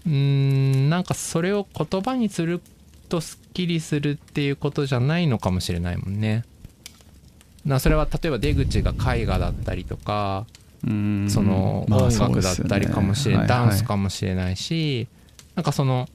[0.05, 0.89] うーん。
[0.89, 2.61] なんかそれを言葉にする
[3.09, 6.45] とすっきりするっていうことじゃないのかもしれないもんね。
[7.65, 10.45] なそれは例えば出口が絵画だったりとか
[10.83, 15.07] うんそのまあ音楽だったりかもしれない、ダンスかもしれないし
[15.55, 16.07] なんかその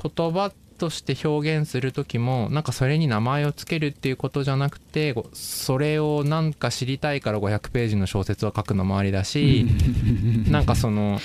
[0.00, 9.66] 言葉として表現する時もなんかそれに名前を付けるっていうことじゃなくてごそれをなんか知りたいから500ページの小説を書くのもありだし、
[10.50, 11.18] なんかその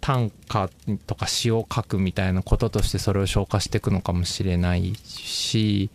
[0.00, 0.68] 短歌
[1.06, 5.90] とか詩を書くみたいなこととしてそれを消化していくのかもしれないし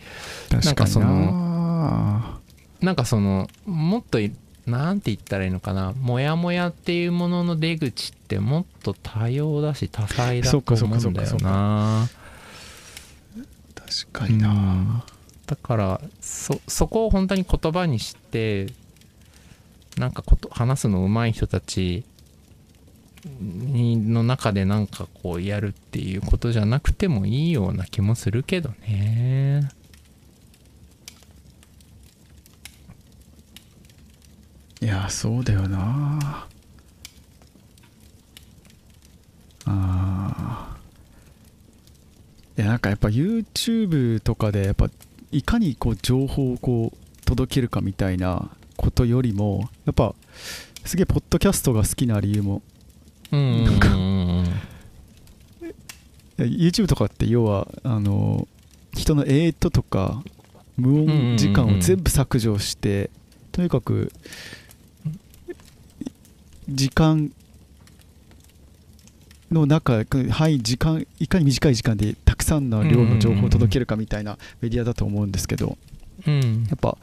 [0.49, 0.59] な。
[0.71, 2.39] んかそな
[2.81, 4.19] なんかそのもっと
[4.67, 5.93] いなんて言ったらいいのかな？
[5.99, 12.07] モヤモヤっていうものの出口ってもっと多様だし多彩だと思うんだよな。
[13.75, 15.01] 確かにな、うん。
[15.45, 18.67] だからそそこを本当に言葉にして
[19.97, 22.03] なんかこと話すの上手い人たち
[23.41, 29.69] の中でなんかこうやるっていうことじゃなくてもいいような気もするけどね
[34.81, 36.47] いやそうだよな。
[39.65, 42.61] あー。
[42.61, 44.89] いやなんかやっぱ YouTube とかでやっぱ
[45.31, 50.15] いかにこう情報をこう届けるかみたいなことよりもやっぱ
[50.85, 52.61] すげえポッドキャストが好きな理由も
[53.31, 53.39] な
[53.71, 53.89] んか
[56.37, 58.47] YouTube とかって要はあの
[58.93, 60.23] 人のエイトとか
[60.77, 63.09] 無音時間を全部削除して、
[63.51, 64.11] とにかく
[66.69, 67.31] 時間
[69.51, 75.77] の中はい時間いかに短い時間でたくさんの量の情報を届けるかみたいなメディアだと思うんですけど
[76.25, 76.65] うん。
[76.65, 76.97] やっぱ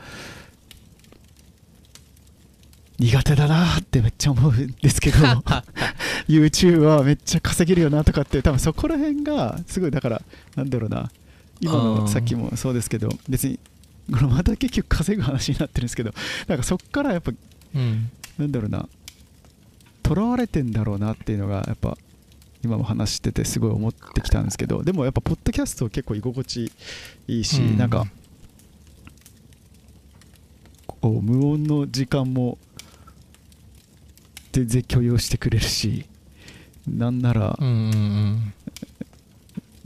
[2.99, 5.17] 苦手だなってめっちゃ思うんですけど
[6.29, 10.23] YouTube はめっちゃ稼げるよなとかって多分そこら辺がすごいだから
[10.55, 11.11] なんだろうな。
[11.61, 13.59] 今あのーさっきもそうですけど別に
[14.13, 16.13] これまた結局稼ぐ話になってるんですけど
[16.47, 17.33] なんかそっからやっぱ
[17.75, 18.11] うん。
[18.39, 18.89] なんだろうな
[20.07, 21.97] 囚われてんだろうなっていうのがやっぱ
[22.63, 26.73] 今も話しててすごい思ってきたんですけどでもやっぱポッドキャスト結構居心地
[27.29, 27.79] いいし、うん。
[27.79, 28.07] なんか
[30.87, 32.59] こう無音の時間も
[34.53, 36.07] 全然許容してくれるし
[36.89, 38.55] なんならうんうん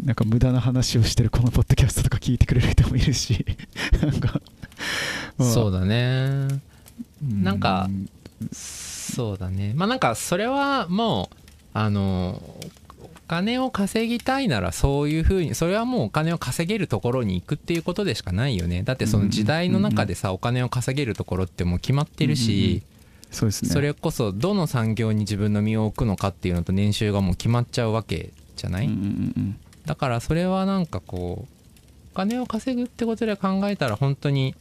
[0.05, 3.45] なんか無駄な話をしてるこのポッドキャストとか聞いてくれる人もいるし
[4.01, 4.41] なんか、
[5.39, 6.61] うんそうだだね
[7.23, 7.89] なんか
[9.13, 9.73] そうだね。
[9.75, 11.37] まあなんかそれはもう
[11.75, 12.43] あの
[13.01, 18.83] お金を稼ぎたいならそういうふうにそれはもうお金を稼げるところに行くっていうことでしかないよね。
[18.83, 22.83] だってその時代の中でさお金を稼げるところってもう決まってるし
[23.31, 23.71] そうですね。
[23.71, 28.91] それこそどの産業に自分の身を置くのかっていうのと年収がもう決まっちゃうわけじゃない、
[29.85, 31.55] だからそれはなんかこう
[32.15, 34.55] お金を稼ぐってことで考えたら本当に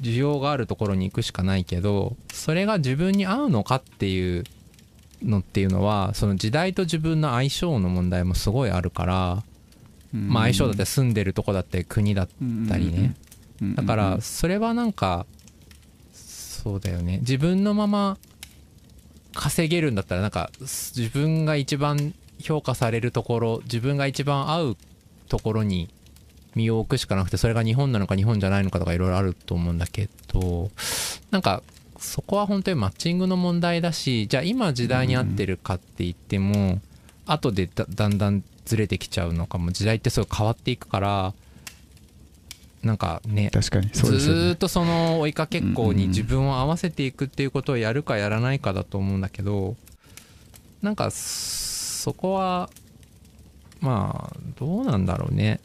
[0.00, 4.44] 需要があるところに行くしかないけどそれが自分に合うのかっていう
[5.22, 9.42] のっていうのはその時代と自分の相性の問題もすごいあるから、
[10.14, 10.28] うん。
[10.28, 12.28] まあ相性だって住んでるとこだって国だっ
[12.68, 13.14] たりね、
[13.74, 15.26] だからそれはなんか
[16.12, 17.18] そうだよね。
[17.18, 18.18] 自分のまま
[19.34, 24.76] 稼げるんだったらなんか自分が一番評価されるところ自分が一番合う
[25.28, 25.88] ところに
[26.54, 30.70] 身を置くしかなくてそれが日本なのか日本じゃないのかとかいろいろあると思うんだけど
[31.30, 31.62] なんか
[31.98, 36.80] そこは本当にマッチングの問題だしじゃあ今時代に合ってるかって言っても
[37.26, 39.72] 後でだだんだんずれてきちゃうのかも。
[39.72, 41.34] 時代ってすごい変わっていくから
[42.82, 44.40] なんかね確かにそうですよね。
[44.40, 49.76] ずーっとその追いかけっこに自分を合わせていくっていうことをやるかやらないかだと思うんだけど
[50.82, 52.68] なんかそこは
[53.80, 55.60] まあどうなんだろうね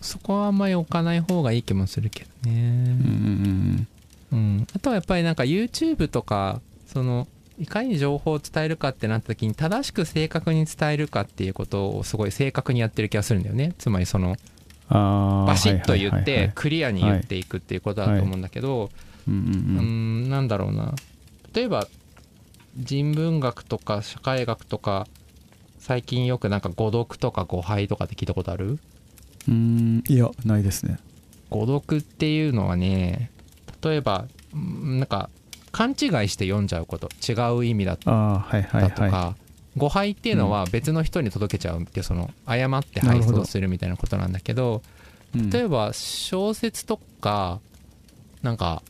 [0.00, 3.86] そこはあんまり置かない方がいい気もするけどね、うん
[4.32, 7.26] うんうん、あとはやっぱりなんか YouTube とかその
[7.58, 13.74] いかに情報を伝えるかってなった時に正しく正確に伝えるかっていうことをすごい正確にやってる気がするんだよね。
[13.76, 14.36] つまりその
[14.88, 18.90] バシッと言ってクリアに言っていくっていうことだと思うんだけど
[19.28, 20.94] うんなんだろうな。
[21.52, 21.86] 例えば
[22.78, 25.06] 人文学とか社会学とか
[25.78, 28.78] 最近よくなんか誤読とか誤配とかって聞いたことある？
[29.48, 30.04] うーん。
[30.08, 30.98] いやないですね。
[31.50, 33.30] 誤読っていうのはね
[33.82, 35.28] 例えばうんなんか
[35.72, 35.96] 勘違い
[36.28, 39.34] して読んじゃうこと違う意味だったああはいはいとか、は
[39.76, 44.82] 誤配っていうのは別の人に届けちゃうってその誤って配送するみたいなことなんだけど
[45.34, 47.60] 例えば小説とか
[48.42, 48.82] なんか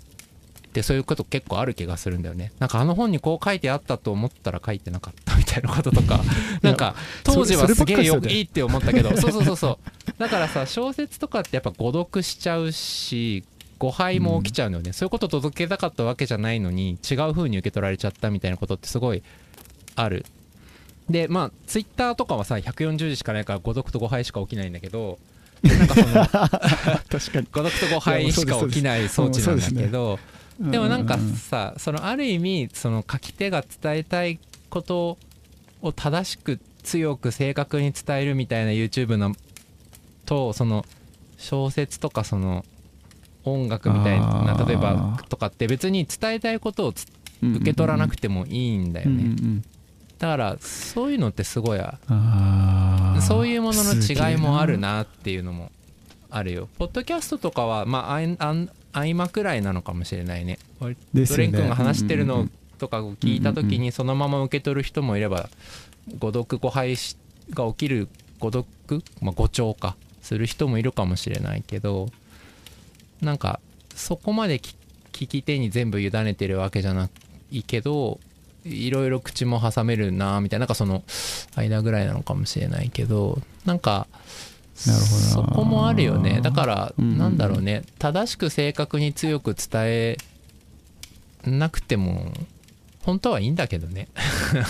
[0.72, 2.52] でそういうこと結構ある気がするんだよね。
[2.58, 6.20] なんかあの本にこう書いてあったと思ったら書いてなかったみたいなこととか。
[6.62, 6.94] なんか
[7.24, 10.12] 当時はすげえよいいって思ったけどそうそうそうそう。
[10.18, 13.44] だからさ小説とかってやっぱ誤読しちゃうし
[13.78, 19.22] 誤配も起きちゃうのよね、そういうこと届けたかったわけじゃないのに違う風に受け取られちゃったみたいなことってすごい
[19.96, 20.26] ある。
[21.08, 25.18] でまあツイッターとかはさ140字しかないから誤読と誤配しか起きないんだけど
[25.62, 27.46] なんかその 確かに。
[27.50, 30.18] 誤読と誤配しか起きない装置なんだけど
[30.61, 34.38] でもなんかさそのある意味その書き手が伝えたい
[34.68, 35.16] こと
[35.80, 39.34] を正しく強く正確に伝えるみたいな YouTube の
[40.26, 40.84] とその
[41.38, 42.64] 小説とかその
[43.44, 46.88] 音楽みたいな例えばとかって別に伝えたいことを
[47.42, 49.22] 受け取らなくてもいいんだよね。
[49.22, 49.64] ん
[50.18, 51.80] だからそういうのってすごい
[53.22, 54.74] そういうものの違いもある。
[54.74, 55.72] すなっていうのも
[56.28, 56.68] あるよ。
[56.78, 60.59] ポッドキャストとかは、まあ、あんあん合間くらいなのかもしれないね。
[60.80, 60.88] ド
[61.36, 65.49] レン君が話してるのとかを聞いた時にそのまま受け取る人もいれば
[66.18, 67.16] 誤読誤配し
[67.51, 68.66] が起きる誤読、
[69.20, 72.09] まあ、誤調かする人もいるかもしれないけど
[73.20, 73.61] なんか
[73.95, 74.74] そこまで聞
[75.12, 77.11] 聞き手に全部委ねてるわけじゃな
[77.53, 78.18] いけど
[78.64, 81.03] いろいろ口も挟めるなみたいななんかその
[81.57, 84.07] 間ぐらいなのかもしれないけどなんか
[84.87, 85.28] なるほどな。
[85.31, 86.41] そこもあるよね。
[86.43, 87.83] だからうなんだろうね。
[87.99, 90.16] 正しく正確に強く伝え
[91.45, 92.33] なくても
[93.03, 94.09] 本当はいいんだけどね。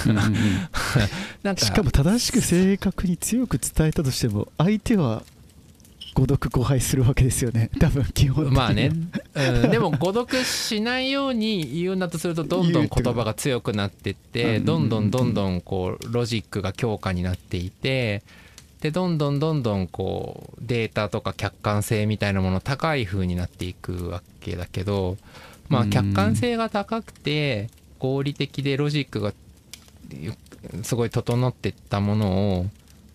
[1.42, 5.22] なんかしかも正しく正確に強く伝えたとしても相手は
[6.14, 7.70] 誤読誤配するわけですよね。
[7.78, 8.90] 多分基本的にまあね。
[9.34, 14.64] うん、でも誤読しないように言うんだとするとどんどん言葉が強くなってってうん。
[14.64, 18.22] どんどんどんどんこうロジックが強化になっていて
[18.80, 25.16] でどんどんどんどんこうデータとか客観性みたいなもの高い風になっていくわけだけど
[25.68, 25.90] まあうん。
[25.90, 27.68] 客観性が高くて
[27.98, 29.32] 合理的でロジックが
[30.82, 32.66] すごい整ってったものを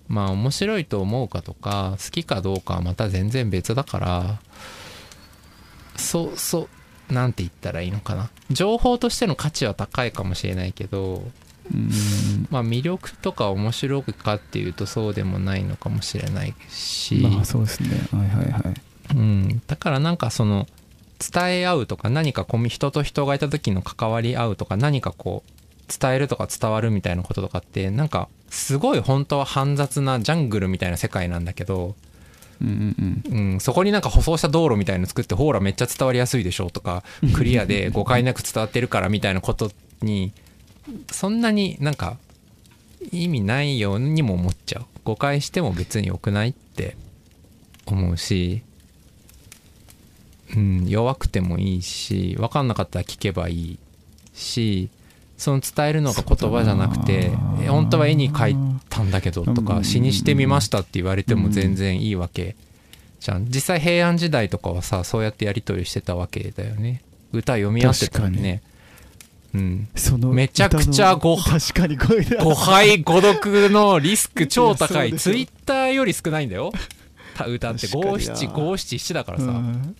[0.07, 4.39] まあ面白いと思うかとか好きかどうかはまた全然別だから
[5.95, 6.70] そうそ
[7.09, 8.30] うなんて言ったらいいのかな。
[8.49, 11.32] 情報としての価値は高いかもしれないけどうん
[12.49, 17.89] まあ魅力とか面白くかっていうとそうでもないのかもしれないし、まあそうですね。
[18.11, 18.74] はいはいはい。
[19.16, 20.68] うん、だからなんかその
[21.20, 25.51] 伝え合うとか何か人と人がいた時の関わり合うとか何かこう
[25.88, 31.95] 伝えるとか伝わるみたいなこととかってなんかすごい本当は煩雑なジャングルみたいな世界なんだけど、
[32.61, 37.03] うんうんうん、そこになんか舗装した道路みたいの作ってほらめっちゃ伝わりやすいでしょとか
[37.36, 40.34] クリアで誤解なく伝わってるからみたいなことに
[41.11, 42.17] そんなになんか
[43.11, 44.86] 意味ないようにも思っちゃう。
[45.03, 46.97] 誤解しても別に良くないって
[47.86, 48.63] 思うし、
[50.55, 53.79] うん、弱くてもいいし分かんなかったら聞けばいい
[54.33, 54.89] し
[55.38, 57.29] その伝えるのが言葉じゃなくて
[57.67, 62.55] 本当は絵に描いたんだけどとうんか詩にしてみましたって言われても全然いいわけ
[63.19, 63.45] じゃん。
[63.45, 67.01] 実際平安時代とかはさそうやってやり取りしてたわけだよね。
[67.31, 68.61] 歌読み合ってたもんね
[69.56, 69.88] うん。
[69.95, 72.06] そのめちゃくちゃご歌の確かにご
[72.43, 75.14] 誤配誤読のリスク超高い。
[75.14, 76.72] ツイッターより少ないんだよ。
[77.36, 77.88] た歌って。
[77.88, 79.95] 五七五七七だからさ、うんうん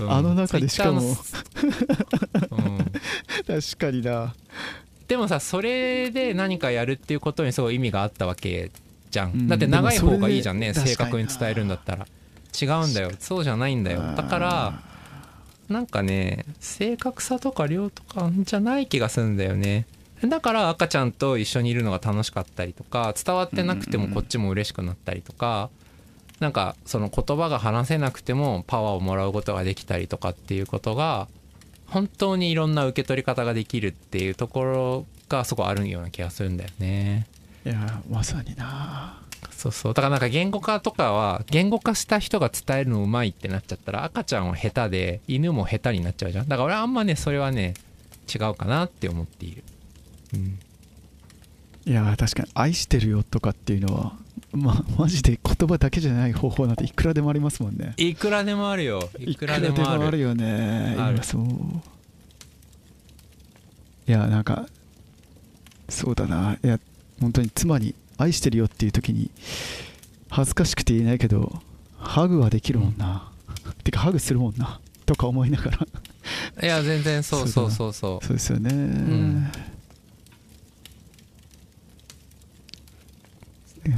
[0.00, 1.22] あの中でしかもうん確
[3.78, 4.34] かにな
[5.06, 8.72] でもさそれで何かやるっていうことにすごい意味があったわけ
[9.10, 12.08] じゃん、うんだって長い方がいいじゃんね正確に伝えるんだったら
[12.60, 14.82] 違うんだよそうじゃないんだよだから
[15.68, 19.86] なんかね正確さとか量とかじゃない気がするんだよね
[20.22, 25.70] だから赤ちゃんと一緒にいるのが楽しかったりとか伝わってなくてもこっちも嬉しくなったりとか
[26.40, 31.28] なんかその言葉が話せなくてもパワーをもらうことができたりとかっていうことが
[31.86, 37.26] 本当にいろんな受け取り方ができるっていうところがそこあるような気がするんだよね。
[37.64, 39.94] いやまさになそうそう。
[39.94, 46.48] だからなんか言語化とかは言語化した人が伝えるのうまいってなっちゃったら赤ちゃんは下手で犬も下手になっちゃうじゃん。
[46.48, 47.74] だから俺はあんまねそれはね
[48.32, 49.64] 違うかなって思っている。
[50.34, 50.58] うん。
[51.86, 54.16] いや確かに「愛してるよ」とかっていうのは
[54.52, 57.94] ま マジで言葉だけじゃない方法なんていくらでもありますもんね。
[57.96, 59.10] いくらでもあるよ。
[59.18, 60.18] いくらでもある。
[60.18, 60.96] よね。
[60.98, 61.42] あそう。
[64.06, 64.66] いやなんか
[65.88, 66.56] そうだな。
[66.62, 66.78] いや
[67.20, 69.30] 本当に妻に「愛してるよ」っていう時に
[70.28, 71.62] 恥ずかしくて言えないけど
[71.98, 73.30] ハグはできるもんな、
[73.82, 74.80] てかハグするもんな。
[75.06, 75.86] とか思いながら。
[76.62, 78.32] いや全然そうそうそうそうそう。
[78.32, 79.52] ですよね、ん。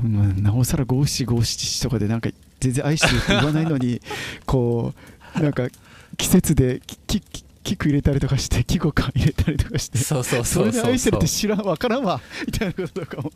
[0.02, 4.00] まあなおさら五七五七七とかでなんか全然愛してるって言わないのに
[4.44, 4.94] こ
[5.36, 5.68] うなんか
[6.16, 10.64] 季節できき菊入れたりとかして季語感入れたりとかしてそうそうそそう。
[10.64, 13.32] そうれで愛してるって知らんわからんわみたいなこととかも。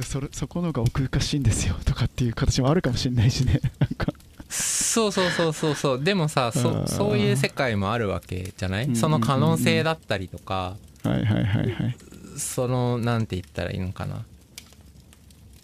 [0.00, 4.12] それそこの方が奥深しいんですよとかっていう形もあるかもしれないしねなんか。
[4.48, 6.02] そうそうそうそうそう。
[6.02, 8.86] でもさあそーそういう世界もあるわけじゃない？
[8.86, 10.76] うんその可能性だったりとか。
[11.04, 11.96] はいはいはいはい。
[12.38, 14.24] そのなんて言ったらいいのかな。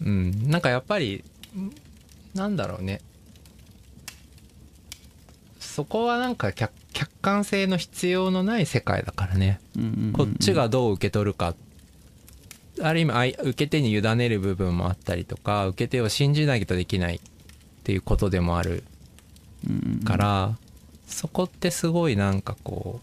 [0.01, 0.49] うん。
[0.49, 1.23] なんかやっぱり
[1.57, 1.71] ん
[2.37, 3.01] なんだろうね
[5.75, 9.59] そこはなんか客客観性の必要のない世界だからね。
[10.13, 11.53] こっちがどう受け取るか。
[12.81, 17.19] ある意味受け手に委ねる部分もあったりとか受け手を信じないとできないっ
[17.83, 18.85] ていうことでもある
[20.05, 20.57] から、
[21.07, 23.01] そこってすごいなんかこ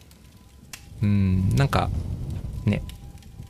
[1.03, 1.91] ううんなんか
[2.65, 2.83] ね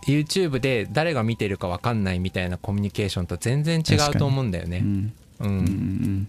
[0.04, 4.78] YouTube で誰が見てるか分かんないみたいなコミュニケーションと全然違うと思うんだよね。
[4.78, 5.12] うん。
[5.38, 6.28] うんうんうん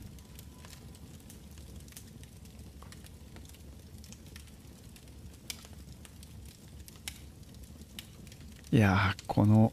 [8.74, 9.72] いやーこの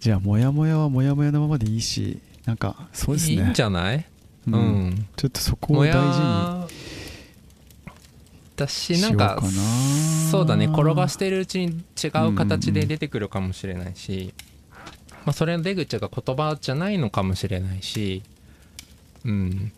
[0.00, 3.32] じゃあモヤモヤはモヤモヤのままでいいしなんかそうですね。
[3.32, 4.04] いいんじゃない？
[4.46, 4.54] うん。
[4.54, 4.58] う
[4.90, 5.06] ん。
[5.16, 6.68] ちょっとそこをも大事にや
[8.54, 9.40] だしなんか
[10.30, 10.66] そうだね。
[10.66, 14.34] 転がしてるうちに違う形で出てくるかもしれないし、
[15.24, 18.22] まあ、それの出口が言葉じゃないのかもしれないし
[19.24, 19.72] うん。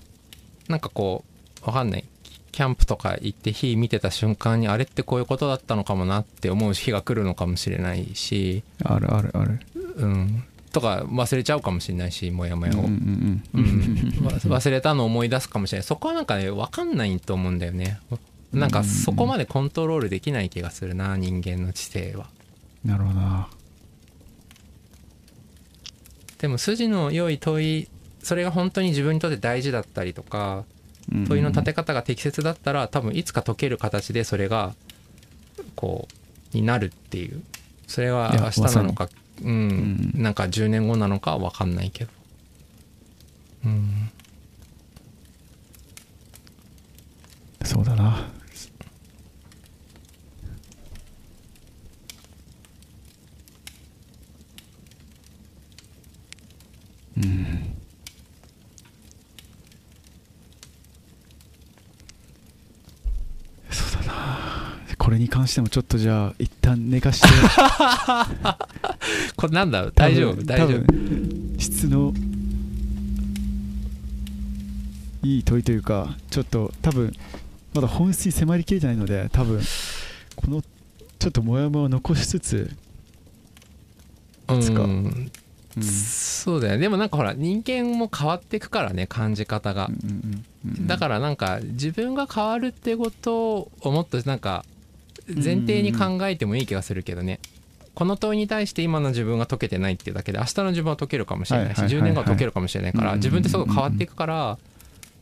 [0.68, 1.24] なんかこ
[1.62, 2.04] うわかんない
[2.52, 9.60] キャンプとか行って火見てた瞬間にあれってこういうことだったのかもなって思う日が来るのかもしれないし、あるあるある。
[9.96, 14.22] うん、とか忘れちゃうかもしれないしモヤモヤを、うんうんううん。
[14.22, 14.24] ん。
[14.24, 15.84] わ忘れたのを思い出すかもしれない。
[15.84, 17.98] そこはなんかね分かんないと思うんだよね。
[18.52, 22.28] なんかそこまでコントロールできない気がするな人間の知性は。
[22.84, 23.48] なるほどな。
[26.38, 27.88] でも筋の良い問い
[28.22, 30.64] それが本当に自分にとって大事だったりとか
[31.10, 34.74] 問いの立て方が適切だったら多分いつか解ける形でそれが
[35.74, 36.08] こ
[36.52, 37.42] うになるっていう。
[37.86, 39.08] それは明日なのか
[39.42, 40.12] うん。
[40.14, 42.10] うんなんか10年後なのかは分かんないけど。
[43.64, 44.10] うん。
[47.64, 48.28] そうだな
[57.16, 57.74] うん
[63.70, 67.28] そうだなこれに関してもちょっとじゃあ一旦寝かして。
[69.36, 69.90] これなんだ？
[69.90, 70.84] 大丈多分夫大丈夫？
[71.58, 72.14] 質の
[75.22, 77.12] いい問いというかちょっと多分
[77.74, 79.60] まだ本質に迫りきれてないので多分
[80.36, 80.62] この
[81.18, 82.70] ちょっとモヤモヤを残しつつ、
[84.60, 84.84] つか。
[84.84, 85.30] うん。
[85.76, 85.82] うん。
[85.82, 86.80] そうだよね。
[86.80, 89.86] でもなんかほら人間も変わっていくからね感じ方が。
[89.86, 90.44] うんうんうん
[90.86, 94.64] だからなんか自分が変わるってことをもっとなんか
[95.34, 97.40] 前提に考えてもいい気がするけどね。
[97.94, 102.12] この問いに対して今の自分が解けてないっていうだけで明日の自分は解けるかもしれないしはいはいはいはい。
[102.12, 104.58] 10年後は解けるかもしれないから自分ってすごく変わっていくから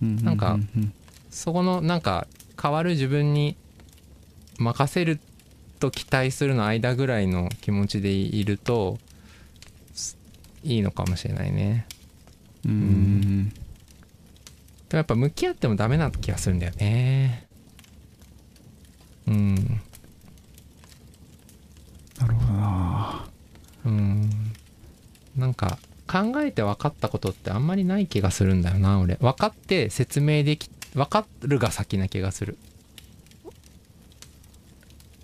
[0.02, 0.58] うんなんか
[1.30, 2.26] そこのなんか
[2.60, 3.56] 変わる自分に
[4.58, 5.18] 任せる
[5.80, 8.98] と期待するの間ぐらいの気持ちでいると
[9.94, 10.18] す
[10.62, 11.86] いいのかもしれないね。
[12.64, 12.72] うん。
[12.72, 13.48] うん。
[13.48, 13.54] で
[14.92, 17.46] もやっぱ向き合ってもダメな気がするんだよね。
[19.26, 19.80] うん
[22.20, 23.26] なるほどな。
[23.84, 24.30] うん。
[25.36, 29.16] なんか考えて分かったことってあんまりない気がするんだよな俺。
[29.16, 32.56] 分かって説明でき分かるが先な気がする。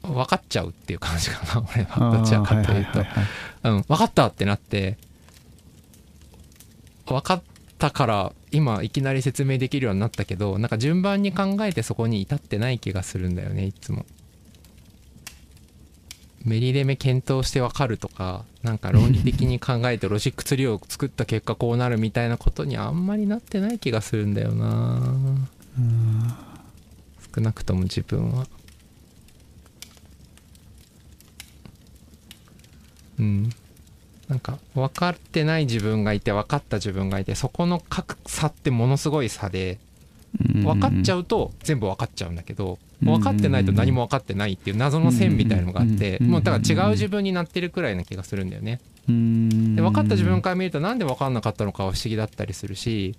[0.02, 2.18] 分かっちゃうっていう感じかな 俺は。
[2.18, 3.04] どちらかというと。
[3.64, 3.82] うん。
[3.82, 4.98] 分かったってなって
[7.06, 7.42] 分かっ
[7.78, 14.06] たから今いきなり説明できるようになったけどなんか順番に考えてそこに至ってない気がするんだよねいつも
[16.44, 25.00] メリデメ検討して分かるとかなんか論理的に考えてロジックツリーを作った結果こうなるみたいなことにあんまりなってない気がするんだよな。
[25.78, 26.34] うん
[27.34, 28.46] 少なくとも自分は。
[33.18, 33.50] うん。
[34.28, 39.78] なんか分かってない自分がいて分かった自分がいてそこの格差ってものすごい差で
[40.54, 48.80] 分かっちゃううと全部分かっちゃうんだけどうん分かってないと何も分かってないっていう謎の線みたいなのがあってうんもうだから違う自分になってるくらいな気がするんだよね。
[49.10, 49.76] ん。
[49.76, 53.16] で分かった自分から見るとなんで分かんなかったのかは不思議だったりするし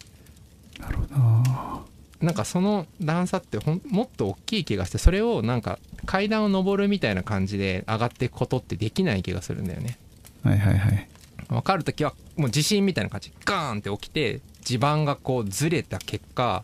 [0.80, 1.16] なるほど。
[1.18, 1.84] な
[2.22, 9.98] なんかその段差ってほんもっと大きい気がしてそれをなんか階段を上るみたいな感じで上がっていくことってできない気がするんだよね。
[10.44, 11.08] はいはいはい。
[11.50, 13.34] 分かる時はもう地震みたいな感じ。
[13.44, 16.64] ガーンって起きて地盤がこうずれた結果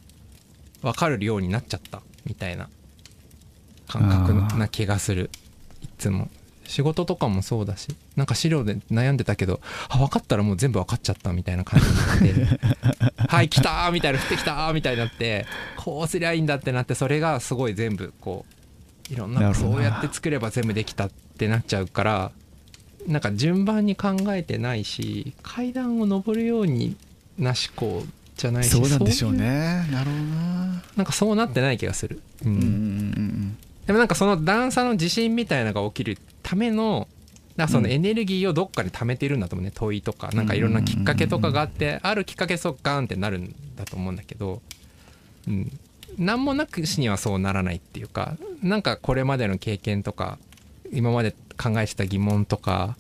[0.82, 2.70] 分かるようになっちゃったみたいな
[3.90, 5.30] 感覚な気がする。
[5.82, 6.30] いつも。
[6.70, 9.60] 仕事とかもそうだしなんか資料で悩んでたけど
[9.90, 12.60] あ分かったらもう全部分かっちゃったみたいな感じになって
[13.28, 18.46] はい来たーみたいな降ってきたーみたいになってこうすりゃいいんだってなってそれがすごい全部こ
[19.10, 22.32] ういろんなそうやって作れば全部できたってなっちゃうから
[23.08, 26.96] なんか順番に考えてないし階段を上るように
[27.40, 28.06] な思考
[28.38, 29.88] じゃないしそうなんでしょうね。
[29.92, 30.84] なるほどな。
[30.98, 33.58] なんかそうなってない気がする、うんうんうんうん
[33.90, 37.08] でもなんかその段差の地震みたいなのが起きるための
[37.58, 37.92] なんかそのうん。
[37.92, 44.62] エネルギーをどっかに溜めてるんだと思うね問いとかなんかいろんなきっかけとかがあってあるきっかけそうガーンってなるんだと思うんだけど、
[45.48, 45.72] うん、
[46.20, 50.38] 何もなくしにはそうならないっていうかなんかこれまでの経験とか
[50.92, 52.96] 今まで考えてた疑問とか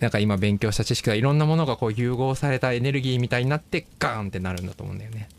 [0.00, 5.30] なんか今勉強した知識がいろんなものがこう融合されたエネルギーみたいになってガーンってなるんだと思うんだよね。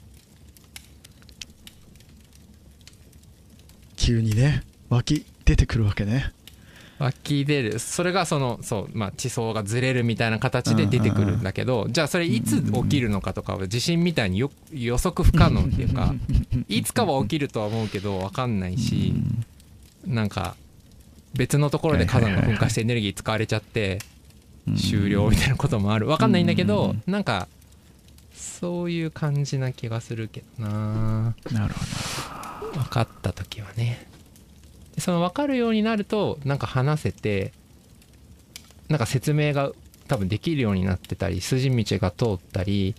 [4.06, 6.32] 急にね湧き出てくるわけね。
[7.00, 7.80] 湧き出る。
[7.80, 16.14] それがそのそう、まあ、地層がずれるみたいな形で出てくるんだけどじゃあそれいつ起きるのかとかは地震みたいによ予測不可能っていうか
[16.70, 19.14] いつかは起きるとは思うけど分かんないし
[20.06, 20.56] なんか
[21.34, 24.00] 別のところで火山が噴火してエネルギー使われちゃって
[24.78, 26.06] 終了みたいなこともある。
[26.06, 27.48] 分かんないんだけどなんか
[28.34, 31.36] そういう感じな気がするけどな。
[31.52, 32.35] なるほ
[32.76, 34.08] 分かった時はね。
[34.96, 37.54] でその分かるようになるとなんか話せて
[38.88, 39.72] なんか説明が
[40.08, 42.96] 多分できるようになってたり筋道が通ったり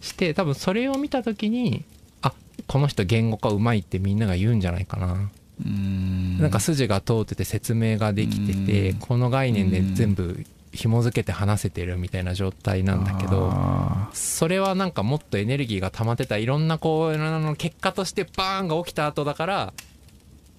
[0.00, 1.84] して多分それを見た時に
[2.22, 2.32] あ
[2.66, 5.30] この人言語化うまいってみんなが言うんじゃないかな。
[5.58, 6.38] どうん。
[6.38, 8.98] なんか筋が通ってて説明ができててうん。
[8.98, 10.44] この概念で全部
[10.76, 19.72] 紐付けて話せてるみたいな状態なんだけどあそれはなんかもっとエネルギーが溜まってたいろんなこうあの結果としてバーンが起きた後だから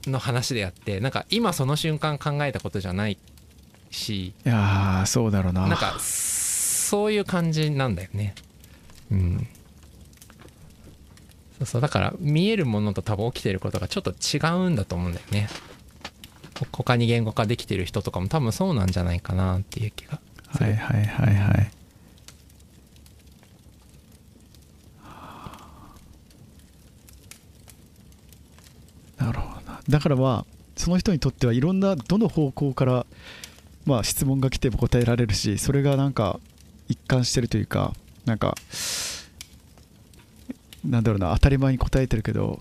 [0.06, 3.18] の話であってなんか今その瞬間考えたことじゃない
[3.92, 5.68] しーいやーそうだろうな。
[5.68, 8.34] なんかそういう感じなんだよね。
[9.12, 9.48] うん。
[11.58, 11.82] そうそう。
[11.82, 15.50] だから見えるものと多分起きてることがちょっと違うんだと思うんだよね。
[15.50, 15.77] ほ
[16.72, 21.72] 他に言語化できてる人とかも多分そうなんじゃないかなっていう気がはいはいはいはい。
[29.18, 29.80] なるほどな。
[29.88, 33.06] だからまあその人にとってはいろんなどの方向から
[33.86, 36.40] まあ質問が来ても答えられるしそれがなんか
[36.88, 37.94] 一貫してるというか
[38.26, 38.56] なんか
[40.86, 42.60] なんだろうな当たり前に答えてるけど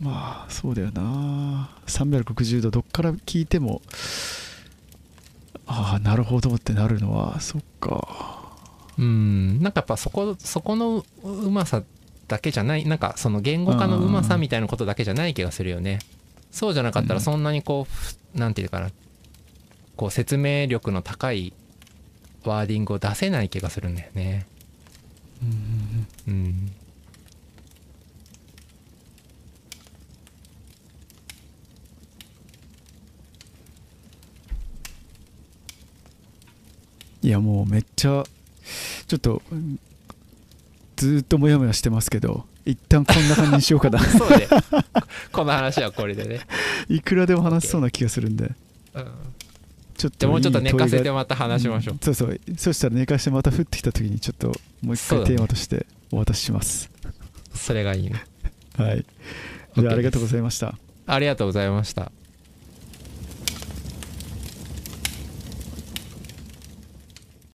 [0.00, 1.70] まあそうだよな。
[1.86, 3.82] 360度どっから聞いても
[5.66, 8.06] ああなるほどってなるのはそっか。
[8.98, 9.62] うん。
[9.62, 11.82] なんかやっぱそこそこのううまさ
[12.28, 15.98] だけじゃないなんかその言語化のうまさみたいなことだけじゃない気がするよね。
[16.50, 18.90] そうじゃなかったらそんなにこうふなんていうかな。
[19.96, 21.52] こう説明力の高い
[22.44, 24.46] ワーディングを出せない気がするんだよね。
[26.26, 26.72] うん
[37.22, 38.24] いやもうめっちゃ
[39.06, 39.78] ちょっとうん
[40.96, 43.98] ずーっとモヤモヤしてますけど一旦こんな感じにしようかな。
[44.04, 44.46] そうで
[45.32, 46.40] この話はこれでね、
[46.90, 48.52] いくらでも話せそうな気がするんで。
[48.94, 49.04] うん、
[49.96, 52.40] ちょっともうちょっと寝かせてまた話しましょう、そうそう。
[52.58, 54.48] そしたら寝かしてまた降ってきた時にちょっと
[54.82, 56.90] もう一回テーマとしてお渡しします、
[57.54, 58.22] それがいいね。
[58.76, 59.06] はい。
[59.78, 60.76] じゃあありがとうございました。
[61.06, 62.12] ありがとうございました